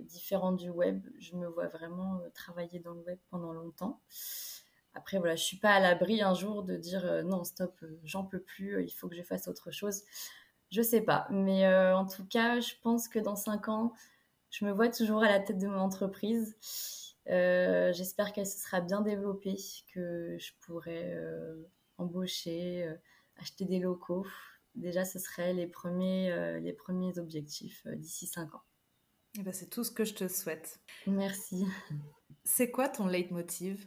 différent 0.00 0.52
du 0.52 0.70
web. 0.70 1.06
Je 1.18 1.36
me 1.36 1.46
vois 1.46 1.68
vraiment 1.68 2.20
travailler 2.34 2.80
dans 2.80 2.94
le 2.94 3.02
web 3.02 3.18
pendant 3.30 3.52
longtemps. 3.52 4.00
Après, 4.94 5.18
voilà, 5.18 5.36
je 5.36 5.44
suis 5.44 5.58
pas 5.58 5.70
à 5.70 5.80
l'abri 5.80 6.22
un 6.22 6.34
jour 6.34 6.62
de 6.62 6.76
dire 6.76 7.22
non, 7.24 7.44
stop, 7.44 7.84
j'en 8.04 8.24
peux 8.24 8.40
plus, 8.40 8.82
il 8.84 8.90
faut 8.90 9.08
que 9.08 9.16
je 9.16 9.22
fasse 9.22 9.48
autre 9.48 9.70
chose. 9.70 10.02
Je 10.70 10.82
sais 10.82 11.00
pas, 11.00 11.26
mais 11.30 11.66
en 11.92 12.06
tout 12.06 12.26
cas, 12.26 12.60
je 12.60 12.72
pense 12.82 13.08
que 13.08 13.18
dans 13.18 13.36
cinq 13.36 13.68
ans, 13.68 13.92
je 14.50 14.64
me 14.64 14.72
vois 14.72 14.88
toujours 14.88 15.22
à 15.22 15.28
la 15.28 15.40
tête 15.40 15.58
de 15.58 15.68
mon 15.68 15.78
entreprise. 15.78 16.56
Euh, 17.28 17.92
j'espère 17.92 18.32
qu'elle 18.32 18.46
se 18.46 18.58
sera 18.58 18.80
bien 18.80 19.00
développée, 19.00 19.56
que 19.94 20.36
je 20.38 20.52
pourrai 20.60 21.14
euh, 21.14 21.62
embaucher, 21.98 22.84
euh, 22.84 22.94
acheter 23.36 23.64
des 23.64 23.78
locaux. 23.78 24.26
Déjà, 24.74 25.04
ce 25.04 25.18
seraient 25.18 25.52
les 25.52 25.66
premiers, 25.66 26.60
les 26.60 26.72
premiers 26.72 27.18
objectifs 27.18 27.86
d'ici 27.88 28.26
5 28.26 28.54
ans. 28.54 28.62
Eh 29.38 29.42
ben, 29.42 29.52
c'est 29.52 29.68
tout 29.68 29.82
ce 29.82 29.90
que 29.90 30.04
je 30.04 30.14
te 30.14 30.28
souhaite. 30.28 30.78
Merci. 31.06 31.66
C'est 32.44 32.70
quoi 32.70 32.88
ton 32.88 33.06
leitmotiv? 33.06 33.86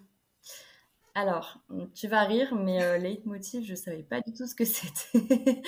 Alors, 1.16 1.60
tu 1.94 2.08
vas 2.08 2.24
rire, 2.24 2.56
mais 2.56 2.98
leitmotiv, 3.00 3.64
je 3.64 3.72
ne 3.72 3.76
savais 3.78 4.04
pas 4.04 4.22
du 4.22 4.34
tout 4.34 4.48
ce 4.48 4.56
que 4.56 4.66
c'était. 4.66 5.62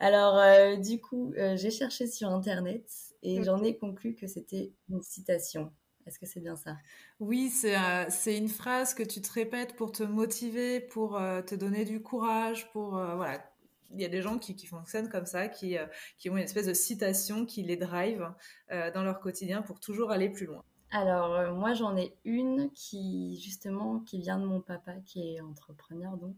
Alors, 0.00 0.78
du 0.78 1.00
coup, 1.00 1.32
j'ai 1.54 1.70
cherché 1.70 2.06
sur 2.06 2.28
Internet 2.28 2.84
et 3.22 3.42
j'en 3.42 3.62
ai 3.64 3.76
conclu 3.76 4.14
que 4.14 4.26
c'était 4.26 4.72
une 4.90 5.02
citation. 5.02 5.72
Est-ce 6.06 6.18
que 6.18 6.26
c'est 6.26 6.40
bien 6.40 6.56
ça? 6.56 6.76
Oui, 7.18 7.50
euh, 7.64 8.04
c'est 8.10 8.36
une 8.36 8.48
phrase 8.48 8.94
que 8.94 9.02
tu 9.02 9.22
te 9.22 9.32
répètes 9.32 9.74
pour 9.74 9.92
te 9.92 10.02
motiver, 10.02 10.80
pour 10.80 11.16
euh, 11.16 11.40
te 11.40 11.54
donner 11.54 11.84
du 11.84 12.02
courage, 12.02 12.70
pour 12.72 12.98
euh, 12.98 13.16
voilà. 13.16 13.42
Il 13.90 14.00
y 14.00 14.04
a 14.04 14.08
des 14.08 14.22
gens 14.22 14.38
qui, 14.38 14.66
fonctionnent 14.66 15.08
comme 15.08 15.26
ça, 15.26 15.46
qui, 15.46 15.76
qui 16.18 16.28
ont 16.28 16.36
une 16.36 16.42
espèce 16.42 16.66
de 16.66 16.74
citation 16.74 17.46
qui 17.46 17.62
les 17.62 17.76
drive 17.76 18.28
dans 18.68 19.04
leur 19.04 19.20
quotidien 19.20 19.62
pour 19.62 19.78
toujours 19.78 20.10
aller 20.10 20.28
plus 20.28 20.46
loin. 20.46 20.64
Alors 20.94 21.52
moi 21.56 21.74
j'en 21.74 21.96
ai 21.96 22.16
une 22.24 22.70
qui 22.70 23.40
justement 23.42 23.98
qui 23.98 24.20
vient 24.20 24.38
de 24.38 24.46
mon 24.46 24.60
papa 24.60 24.92
qui 25.04 25.34
est 25.34 25.40
entrepreneur 25.40 26.16
donc 26.16 26.36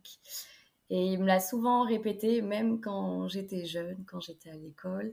et 0.88 1.12
il 1.12 1.20
me 1.20 1.26
l'a 1.26 1.40
souvent 1.40 1.84
répété 1.84 2.40
même 2.40 2.80
quand 2.80 3.28
j'étais 3.28 3.66
jeune, 3.66 4.04
quand 4.06 4.20
j'étais 4.20 4.50
à 4.50 4.56
l'école. 4.56 5.12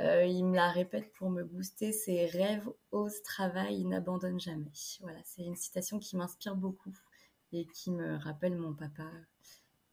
Euh, 0.00 0.24
il 0.24 0.44
me 0.44 0.56
la 0.56 0.70
répète 0.70 1.12
pour 1.12 1.30
me 1.30 1.44
booster. 1.44 1.92
Ses 1.92 2.26
rêves, 2.26 2.68
ose, 2.90 3.22
travail, 3.22 3.84
n'abandonne 3.84 4.40
jamais. 4.40 4.72
Voilà, 5.02 5.18
c'est 5.24 5.42
une 5.42 5.56
citation 5.56 5.98
qui 6.00 6.16
m'inspire 6.16 6.56
beaucoup 6.56 6.96
et 7.52 7.66
qui 7.66 7.92
me 7.92 8.16
rappelle 8.16 8.56
mon 8.56 8.74
papa. 8.74 9.06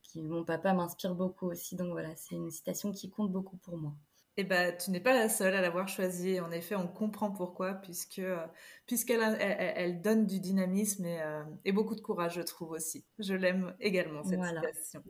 Qui, 0.02 0.24
mon 0.24 0.44
papa 0.44 0.74
m'inspire 0.74 1.14
beaucoup 1.14 1.48
aussi. 1.48 1.76
Donc 1.76 1.92
voilà, 1.92 2.16
c'est 2.16 2.36
une 2.36 2.50
citation 2.50 2.92
qui 2.92 3.10
compte 3.12 3.32
beaucoup 3.32 3.58
pour 3.58 3.78
moi. 3.78 3.94
Eh 4.42 4.44
ben, 4.44 4.76
tu 4.76 4.90
n'es 4.90 5.00
pas 5.00 5.14
la 5.14 5.30
seule 5.30 5.54
à 5.54 5.62
l'avoir 5.62 5.88
choisie. 5.88 6.40
En 6.40 6.50
effet, 6.50 6.74
on 6.74 6.88
comprend 6.88 7.30
pourquoi, 7.30 7.76
puisque 7.76 8.18
euh, 8.18 8.44
puisqu'elle 8.88 9.22
elle, 9.40 10.02
donne 10.02 10.26
du 10.26 10.40
dynamisme 10.40 11.06
et, 11.06 11.22
euh, 11.22 11.44
et, 11.64 11.72
beaucoup 11.72 11.94
de 11.94 12.02
courage, 12.02 12.34
je 12.38 12.42
trouve 12.42 12.72
aussi. 12.72 13.06
Je 13.20 13.36
l'aime 13.36 13.76
également 13.80 14.24
cette 14.24 14.44
citation. 14.44 15.04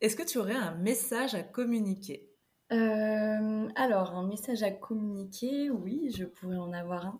Est-ce 0.00 0.14
que 0.14 0.22
tu 0.22 0.38
aurais 0.38 0.54
un 0.54 0.76
message 0.76 1.34
à 1.34 1.42
communiquer? 1.42 2.30
Euh, 2.70 3.68
alors, 3.74 4.14
un 4.14 4.28
message 4.28 4.62
à 4.62 4.70
communiquer, 4.70 5.68
oui, 5.68 6.12
je 6.16 6.24
pourrais 6.24 6.58
en 6.58 6.72
avoir 6.72 7.18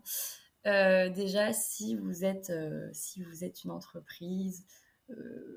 un. 0.65 1.09
Déjà, 1.09 1.51
si 1.51 1.97
vous 1.97 2.23
êtes, 2.23 2.53
si 2.93 3.21
vous 3.21 3.43
êtes 3.43 3.65
une 3.65 3.71
entreprise, 3.71 4.65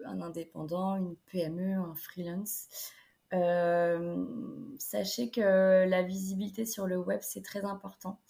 un 0.05 0.21
indépendant, 0.21 0.97
une 0.97 1.15
PME, 1.31 1.75
un 1.75 1.95
freelance, 1.95 2.67
sachez 3.31 5.31
que 5.31 5.89
la 5.89 6.03
visibilité 6.03 6.67
sur 6.67 6.87
le 6.87 6.97
web, 6.97 7.21
c'est 7.23 7.43
très 7.43 7.65
important. 7.65 8.21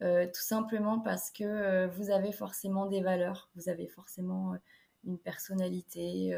tout 0.00 0.42
simplement 0.42 1.00
parce 1.00 1.30
que 1.30 1.86
vous 1.96 2.10
avez 2.10 2.32
forcément 2.32 2.86
des 2.86 3.00
valeurs, 3.00 3.50
vous 3.56 3.68
avez 3.68 3.86
forcément 3.86 4.54
une 5.04 5.18
personnalité, 5.18 6.36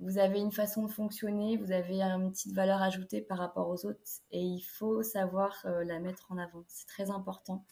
vous 0.00 0.18
avez 0.18 0.38
une 0.38 0.52
façon 0.52 0.84
de 0.84 0.90
fonctionner, 0.90 1.56
vous 1.56 1.72
avez 1.72 2.00
une 2.00 2.30
petite 2.30 2.54
valeur 2.54 2.82
ajoutée 2.82 3.20
par 3.20 3.38
rapport 3.38 3.68
aux 3.68 3.84
autres 3.84 4.00
et 4.30 4.40
il 4.40 4.60
faut 4.60 5.02
savoir 5.02 5.60
euh, 5.64 5.84
la 5.84 5.98
mettre 5.98 6.30
en 6.30 6.38
avant. 6.38 6.64
C'est 6.68 6.86
très 6.86 7.10
important. 7.10 7.64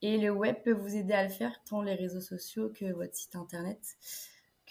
Et 0.00 0.18
le 0.18 0.30
web 0.30 0.56
peut 0.64 0.72
vous 0.72 0.96
aider 0.96 1.12
à 1.12 1.22
le 1.22 1.28
faire, 1.28 1.62
tant 1.64 1.82
les 1.82 1.94
réseaux 1.94 2.20
sociaux 2.20 2.70
que 2.70 2.92
votre 2.92 3.14
site 3.14 3.36
internet, 3.36 3.78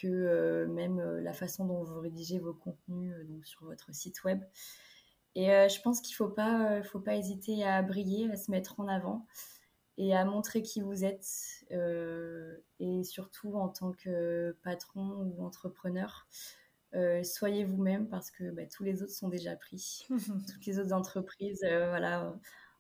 que 0.02 0.08
euh, 0.08 0.68
même 0.68 1.00
euh, 1.00 1.22
la 1.22 1.34
façon 1.34 1.66
dont 1.66 1.84
vous 1.84 2.00
rédigez 2.00 2.40
vos 2.40 2.54
contenus 2.54 3.14
donc 3.28 3.46
sur 3.46 3.66
votre 3.66 3.94
site 3.94 4.24
web. 4.24 4.42
Et 5.36 5.48
je 5.48 5.82
pense 5.82 6.02
qu'il 6.02 6.14
ne 6.14 6.18
faut, 6.18 6.28
pas, 6.28 6.84
faut 6.84 7.00
pas 7.00 7.16
hésiter 7.16 7.64
à 7.64 7.82
briller, 7.82 8.30
à 8.30 8.36
se 8.36 8.52
mettre 8.52 8.82
en 8.82 8.90
avant 8.90 9.26
et 9.98 10.14
à 10.14 10.26
montrer 10.26 10.62
qui 10.62 10.82
vous 10.82 11.06
êtes. 11.06 11.26
et 12.82 13.04
surtout 13.06 13.56
en 13.56 13.70
tant 13.70 13.94
que 13.94 14.58
patron 14.62 15.32
ou 15.38 15.46
entrepreneur, 15.46 16.28
euh, 16.94 17.24
soyez 17.24 17.64
vous-même 17.64 18.08
parce 18.10 18.32
que 18.32 18.52
bah, 18.52 18.66
tous 18.66 18.84
les 18.84 19.02
autres 19.02 19.14
sont 19.14 19.30
déjà 19.30 19.56
pris. 19.56 20.06
Toutes 20.54 20.66
les 20.66 20.80
autres 20.80 20.94
entreprises 20.94 21.64
euh, 21.64 21.88
voilà, 21.90 22.34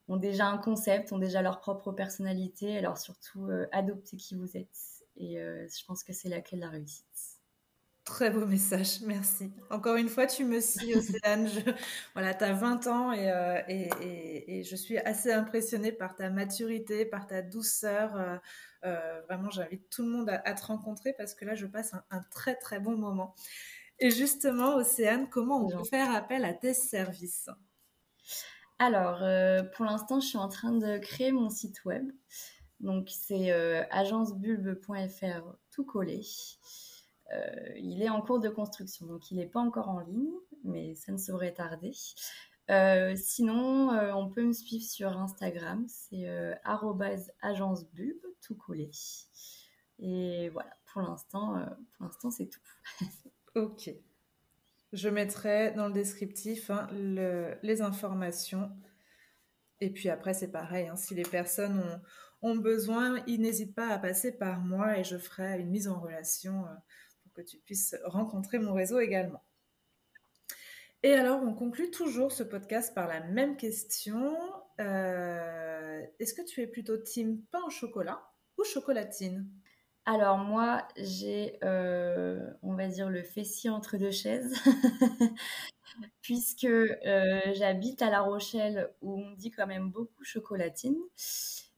ont 0.09 0.17
déjà 0.17 0.47
un 0.47 0.57
concept, 0.57 1.13
ont 1.13 1.17
déjà 1.17 1.41
leur 1.41 1.59
propre 1.59 1.91
personnalité. 1.91 2.77
Alors 2.77 2.97
surtout, 2.97 3.47
euh, 3.47 3.67
adoptez 3.71 4.17
qui 4.17 4.35
vous 4.35 4.57
êtes. 4.57 4.90
Et 5.17 5.35
je 5.37 5.85
pense 5.85 6.03
que 6.03 6.13
c'est 6.13 6.29
la 6.29 6.41
clé 6.41 6.57
de 6.57 6.63
la 6.63 6.69
réussite. 6.69 7.05
Très 8.03 8.31
beau 8.31 8.47
message, 8.47 9.01
merci. 9.01 9.51
Encore 9.69 9.95
une 9.95 10.09
fois, 10.09 10.25
tu 10.25 10.43
me 10.43 10.59
suis, 10.59 10.95
Océane. 10.95 11.47
voilà, 12.13 12.33
tu 12.33 12.43
as 12.43 12.53
20 12.53 12.87
ans 12.87 13.13
et, 13.13 13.29
et, 13.67 14.59
et, 14.59 14.63
je 14.63 14.75
suis 14.75 14.97
assez 14.97 15.31
impressionnée 15.31 15.91
par 15.91 16.15
ta 16.15 16.31
maturité, 16.31 17.05
par 17.05 17.27
ta 17.27 17.41
douceur. 17.43 18.39
vraiment, 18.81 19.49
j'invite 19.51 19.89
tout 19.89 20.03
le 20.03 20.09
monde 20.09 20.29
à, 20.29 20.53
te 20.53 20.65
rencontrer 20.65 21.13
parce 21.13 21.35
que 21.35 21.45
là, 21.45 21.53
je 21.53 21.67
passe 21.67 21.93
un 22.09 22.21
très, 22.31 22.55
très 22.55 22.79
bon 22.79 22.97
moment. 22.97 23.35
Et 24.01 24.09
justement, 24.09 24.77
Océane, 24.77 25.29
comment 25.29 25.63
on 25.63 25.69
peut 25.69 25.83
faire 25.83 26.13
appel 26.15 26.43
à 26.43 26.55
tes 26.55 26.73
services? 26.73 27.49
Alors, 28.79 29.21
euh, 29.21 29.61
pour 29.61 29.85
l'instant, 29.85 30.19
je 30.19 30.25
suis 30.25 30.39
en 30.39 30.49
train 30.49 30.71
de 30.71 30.97
créer 30.97 31.31
mon 31.31 31.51
site 31.51 31.85
web. 31.85 32.11
Donc, 32.81 33.09
c'est 33.09 33.51
euh, 33.51 33.83
agencebulbe.fr 33.91 35.55
tout 35.71 35.85
collé. 35.85 36.21
Euh, 37.31 37.73
il 37.77 38.01
est 38.01 38.09
en 38.09 38.21
cours 38.21 38.39
de 38.39 38.49
construction, 38.49 39.05
donc 39.05 39.31
il 39.31 39.37
n'est 39.37 39.47
pas 39.47 39.61
encore 39.61 39.89
en 39.89 39.99
ligne, 39.99 40.33
mais 40.63 40.95
ça 40.95 41.11
ne 41.11 41.17
saurait 41.17 41.53
tarder. 41.53 41.93
sinon, 43.15 43.89
on 44.15 44.29
peut 44.29 44.43
me 44.43 44.53
suivre 44.53 44.83
sur 44.83 45.17
Instagram, 45.17 45.85
c'est 45.87 46.27
agencebulbe 47.41 48.25
tout 48.41 48.55
collé. 48.55 48.91
Et 49.99 50.49
voilà, 50.49 50.75
pour 50.91 51.01
l'instant, 51.03 51.63
pour 51.93 52.05
l'instant, 52.05 52.31
c'est 52.31 52.47
tout. 52.47 52.61
Ok. 53.55 53.91
Je 54.93 55.09
mettrai 55.09 55.71
dans 55.71 55.87
le 55.87 55.93
descriptif 55.93 56.69
hein, 56.69 56.87
les 56.91 57.81
informations. 57.81 58.71
Et 59.81 59.89
puis 59.89 60.09
après, 60.09 60.33
c'est 60.33 60.51
pareil. 60.51 60.87
Hein, 60.87 60.95
si 60.95 61.15
les 61.15 61.23
personnes 61.23 61.79
ont, 61.79 62.01
besoin, 62.55 63.23
ils 63.27 63.39
n'hésitent 63.39 63.75
pas 63.75 63.89
à 63.89 63.99
passer 63.99 64.31
par 64.31 64.61
moi 64.61 64.97
et 64.97 65.03
je 65.03 65.17
ferai 65.17 65.59
une 65.59 65.69
mise 65.69 65.87
en 65.87 65.99
relation 65.99 66.65
euh, 66.65 66.73
pour 67.23 67.33
que 67.33 67.41
tu 67.41 67.57
puisses 67.59 67.95
rencontrer 68.03 68.57
mon 68.57 68.73
réseau 68.73 68.99
également. 68.99 69.43
Et 71.03 71.13
alors, 71.13 71.41
on 71.43 71.53
conclut 71.53 71.89
toujours 71.89 72.31
ce 72.31 72.43
podcast 72.43 72.93
par 72.93 73.07
la 73.07 73.21
même 73.21 73.57
question. 73.57 74.37
Euh, 74.79 76.01
est-ce 76.19 76.33
que 76.33 76.43
tu 76.43 76.61
es 76.61 76.67
plutôt 76.67 76.97
team 76.97 77.41
pain 77.51 77.61
au 77.65 77.69
chocolat 77.69 78.21
ou 78.57 78.63
chocolatine? 78.63 79.47
Alors 80.05 80.39
moi, 80.39 80.87
j'ai, 80.97 81.59
euh, 81.63 82.39
on 82.63 82.73
va 82.73 82.87
dire, 82.87 83.09
le 83.09 83.23
fessier 83.23 83.69
entre 83.69 83.97
deux 83.97 84.11
chaises, 84.11 84.55
puisque 86.21 86.67
j'habite 87.53 88.01
à 88.01 88.09
La 88.09 88.21
Rochelle 88.21 88.91
où 89.01 89.19
on 89.19 89.31
dit 89.33 89.51
quand 89.51 89.67
même 89.67 89.89
beaucoup 89.89 90.23
chocolatine, 90.23 90.97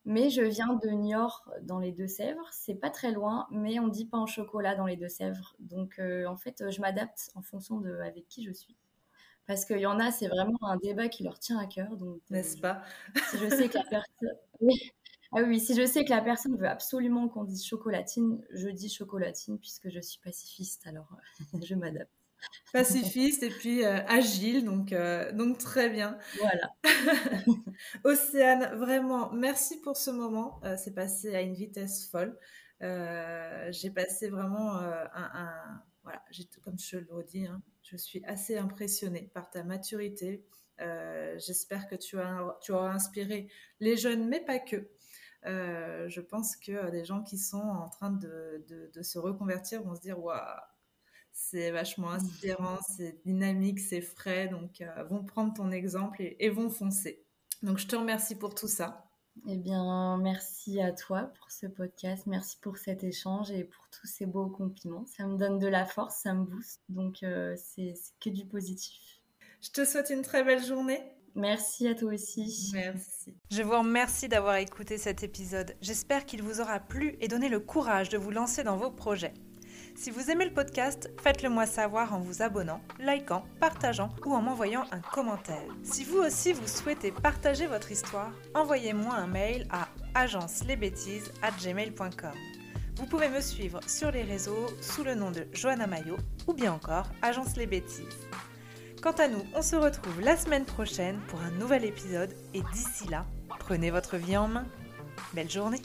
mais 0.06 0.30
je 0.30 0.42
viens 0.42 0.74
de 0.76 0.90
Niort 0.90 1.50
dans 1.62 1.80
les 1.80 1.92
Deux-Sèvres, 1.92 2.48
c'est 2.52 2.76
pas 2.76 2.90
très 2.90 3.12
loin, 3.12 3.48
mais 3.52 3.80
on 3.80 3.88
dit 3.88 4.06
pas 4.06 4.18
en 4.18 4.26
chocolat 4.26 4.76
dans 4.76 4.86
les 4.86 4.98
Deux-Sèvres, 4.98 5.56
donc 5.60 6.00
euh, 6.00 6.26
en 6.26 6.38
fait, 6.38 6.70
je 6.70 6.82
m'adapte 6.82 7.32
en 7.36 7.42
fonction 7.42 7.80
de 7.80 8.00
avec 8.00 8.28
qui 8.28 8.44
je 8.44 8.52
suis. 8.52 8.76
Parce 9.46 9.66
qu'il 9.66 9.80
y 9.80 9.86
en 9.86 10.00
a, 10.00 10.12
c'est 10.12 10.28
vraiment 10.28 10.58
un 10.62 10.78
débat 10.78 11.10
qui 11.10 11.24
leur 11.24 11.38
tient 11.38 11.58
à 11.58 11.66
cœur. 11.66 11.98
Donc, 11.98 12.22
N'est-ce 12.30 12.58
pas? 12.58 12.82
Si 13.30 13.38
je 13.38 13.50
sais 13.50 13.68
que 13.68 13.78
la 13.78 13.84
personne. 13.84 14.38
Ah 15.36 15.42
oui, 15.42 15.60
si 15.60 15.76
je 15.76 15.84
sais 15.84 16.06
que 16.06 16.12
la 16.12 16.22
personne 16.22 16.56
veut 16.58 16.68
absolument 16.68 17.28
qu'on 17.28 17.44
dise 17.44 17.66
chocolatine, 17.66 18.40
je 18.52 18.70
dis 18.70 18.88
chocolatine 18.88 19.58
puisque 19.58 19.90
je 19.90 20.00
suis 20.00 20.20
pacifiste, 20.20 20.86
alors 20.86 21.10
je 21.64 21.74
m'adapte. 21.74 22.23
Pacifiste 22.74 23.44
et 23.44 23.50
puis 23.50 23.86
euh, 23.86 24.04
agile, 24.08 24.66
donc, 24.66 24.94
euh, 24.94 25.32
donc 25.32 25.60
très 25.60 25.90
bien. 25.90 26.18
Voilà. 26.40 26.74
Océane, 28.04 28.76
vraiment, 28.78 29.32
merci 29.32 29.80
pour 29.82 29.96
ce 29.96 30.10
moment. 30.10 30.60
Euh, 30.64 30.76
c'est 30.76 30.96
passé 30.96 31.36
à 31.36 31.42
une 31.42 31.54
vitesse 31.54 32.10
folle. 32.10 32.38
J'ai 32.82 33.92
passé 33.92 34.28
vraiment 34.28 34.74
un, 34.74 35.82
voilà, 36.04 36.22
comme 36.64 36.78
je 36.78 36.98
le 36.98 37.08
redis, 37.12 37.46
hein, 37.46 37.62
je 37.82 37.96
suis 37.96 38.22
assez 38.26 38.58
impressionnée 38.58 39.32
par 39.34 39.50
ta 39.50 39.64
maturité. 39.64 40.44
J'espère 41.38 41.88
que 41.88 41.96
tu 41.96 42.20
as, 42.20 42.58
tu 42.62 42.74
auras 42.74 42.92
inspiré 42.92 43.48
les 43.80 43.96
jeunes, 43.96 44.28
mais 44.28 44.42
pas 44.42 44.60
que. 44.60 44.90
je 45.46 46.20
pense 46.20 46.58
que 46.58 46.90
des 46.90 47.06
gens 47.06 47.24
qui 47.24 47.38
sont 47.38 47.62
en 47.62 47.88
train 47.88 48.12
de, 48.12 48.66
de 48.94 49.02
se 49.02 49.18
reconvertir 49.18 49.82
vont 49.84 49.96
se 49.96 50.02
dire 50.02 50.20
waouh, 50.20 50.42
c'est 51.34 51.72
vachement 51.72 52.12
inspirant, 52.12 52.78
c'est 52.96 53.20
dynamique, 53.26 53.80
c'est 53.80 54.02
frais, 54.02 54.48
donc 54.48 54.82
euh, 54.82 55.04
vont 55.06 55.24
prendre 55.24 55.54
ton 55.54 55.72
exemple 55.72 56.22
et, 56.22 56.50
vont 56.50 56.70
foncer. 56.70 57.26
Donc 57.64 57.80
je 57.80 57.88
te 57.88 57.96
remercie 57.96 58.36
pour 58.36 58.54
tout 58.54 58.68
ça. 58.68 59.10
Eh 59.48 59.58
bien, 59.58 60.18
merci 60.18 60.80
à 60.80 60.92
toi 60.92 61.32
pour 61.40 61.50
ce 61.50 61.66
podcast, 61.66 62.28
merci 62.28 62.58
pour 62.62 62.78
cet 62.78 63.04
échange 63.04 63.50
et 63.50 63.64
pour 63.64 63.84
tous 63.90 64.06
ces 64.06 64.28
beaux 64.28 64.48
compliments. 64.48 65.06
Ça 65.08 65.26
me 65.26 65.38
donne 65.38 65.58
de 65.58 65.68
la 65.68 65.86
force, 65.86 66.18
ça 66.18 66.36
me 66.36 66.46
booste, 66.46 66.84
donc 66.88 67.24
euh, 67.24 67.56
c'est 67.58 67.96
que 68.20 68.30
du 68.30 68.46
positif. 68.46 69.22
Je 69.62 69.72
te 69.72 69.86
souhaite 69.86 70.12
une 70.12 70.22
très 70.22 70.44
belle 70.44 70.64
journée. 70.64 71.02
Merci 71.36 71.88
à 71.88 71.96
toi 71.96 72.14
aussi. 72.14 72.70
Merci. 72.74 73.34
Je 73.50 73.64
vous 73.64 73.76
remercie 73.76 74.28
d'avoir 74.28 74.58
écouté 74.58 75.00
cet 75.00 75.24
épisode. 75.24 75.76
J'espère 75.82 76.28
qu'il 76.28 76.44
vous 76.44 76.62
aura 76.62 76.80
plu 76.80 77.18
et 77.22 77.28
donné 77.28 77.50
le 77.50 77.60
courage 77.60 78.10
de 78.10 78.20
vous 78.20 78.30
lancer 78.30 78.64
dans 78.64 78.78
vos 78.78 78.92
projets. 78.92 79.34
Si 79.96 80.12
vous 80.12 80.32
aimez 80.32 80.46
le 80.46 80.54
podcast, 80.54 81.10
faites-le 81.22 81.50
moi 81.50 81.66
savoir 81.66 82.14
en 82.14 82.20
vous 82.20 82.42
abonnant, 82.42 82.82
likant, 83.00 83.46
partageant 83.60 84.10
ou 84.26 84.34
en 84.34 84.42
m'envoyant 84.42 84.86
un 84.92 85.00
commentaire. 85.00 85.64
Si 85.84 86.04
vous 86.04 86.18
aussi 86.18 86.52
vous 86.52 86.68
souhaitez 86.68 87.12
partager 87.12 87.68
votre 87.68 87.92
histoire, 87.92 88.32
envoyez-moi 88.56 89.14
un 89.14 89.28
mail 89.28 89.68
à 89.70 89.88
agencelesbêtises@gmail.com. 90.16 92.34
Vous 92.96 93.06
pouvez 93.06 93.30
me 93.30 93.40
suivre 93.40 93.80
sur 93.88 94.12
les 94.12 94.24
réseaux 94.24 94.68
sous 94.82 95.04
le 95.04 95.14
nom 95.16 95.32
de 95.32 95.48
Johanna 95.54 95.88
Mayo 95.88 96.18
ou 96.48 96.54
bien 96.54 96.74
encore 96.74 97.08
Agence 97.22 97.56
les 97.56 97.68
Bêtises. 97.68 98.28
Quant 99.02 99.12
à 99.12 99.28
nous, 99.28 99.44
on 99.56 99.62
se 99.62 99.76
retrouve 99.76 100.22
la 100.22 100.38
semaine 100.38 100.66
prochaine 100.66 101.20
pour 101.28 101.42
un 101.42 101.52
nouvel 101.52 101.86
épisode 101.86 102.34
et 102.54 102.62
d'ici 102.74 103.08
là, 103.10 103.26
prenez 103.60 103.92
votre 103.92 104.18
vie 104.18 104.38
en 104.38 104.48
main. 104.48 104.66
Belle 105.34 105.50
journée 105.50 105.82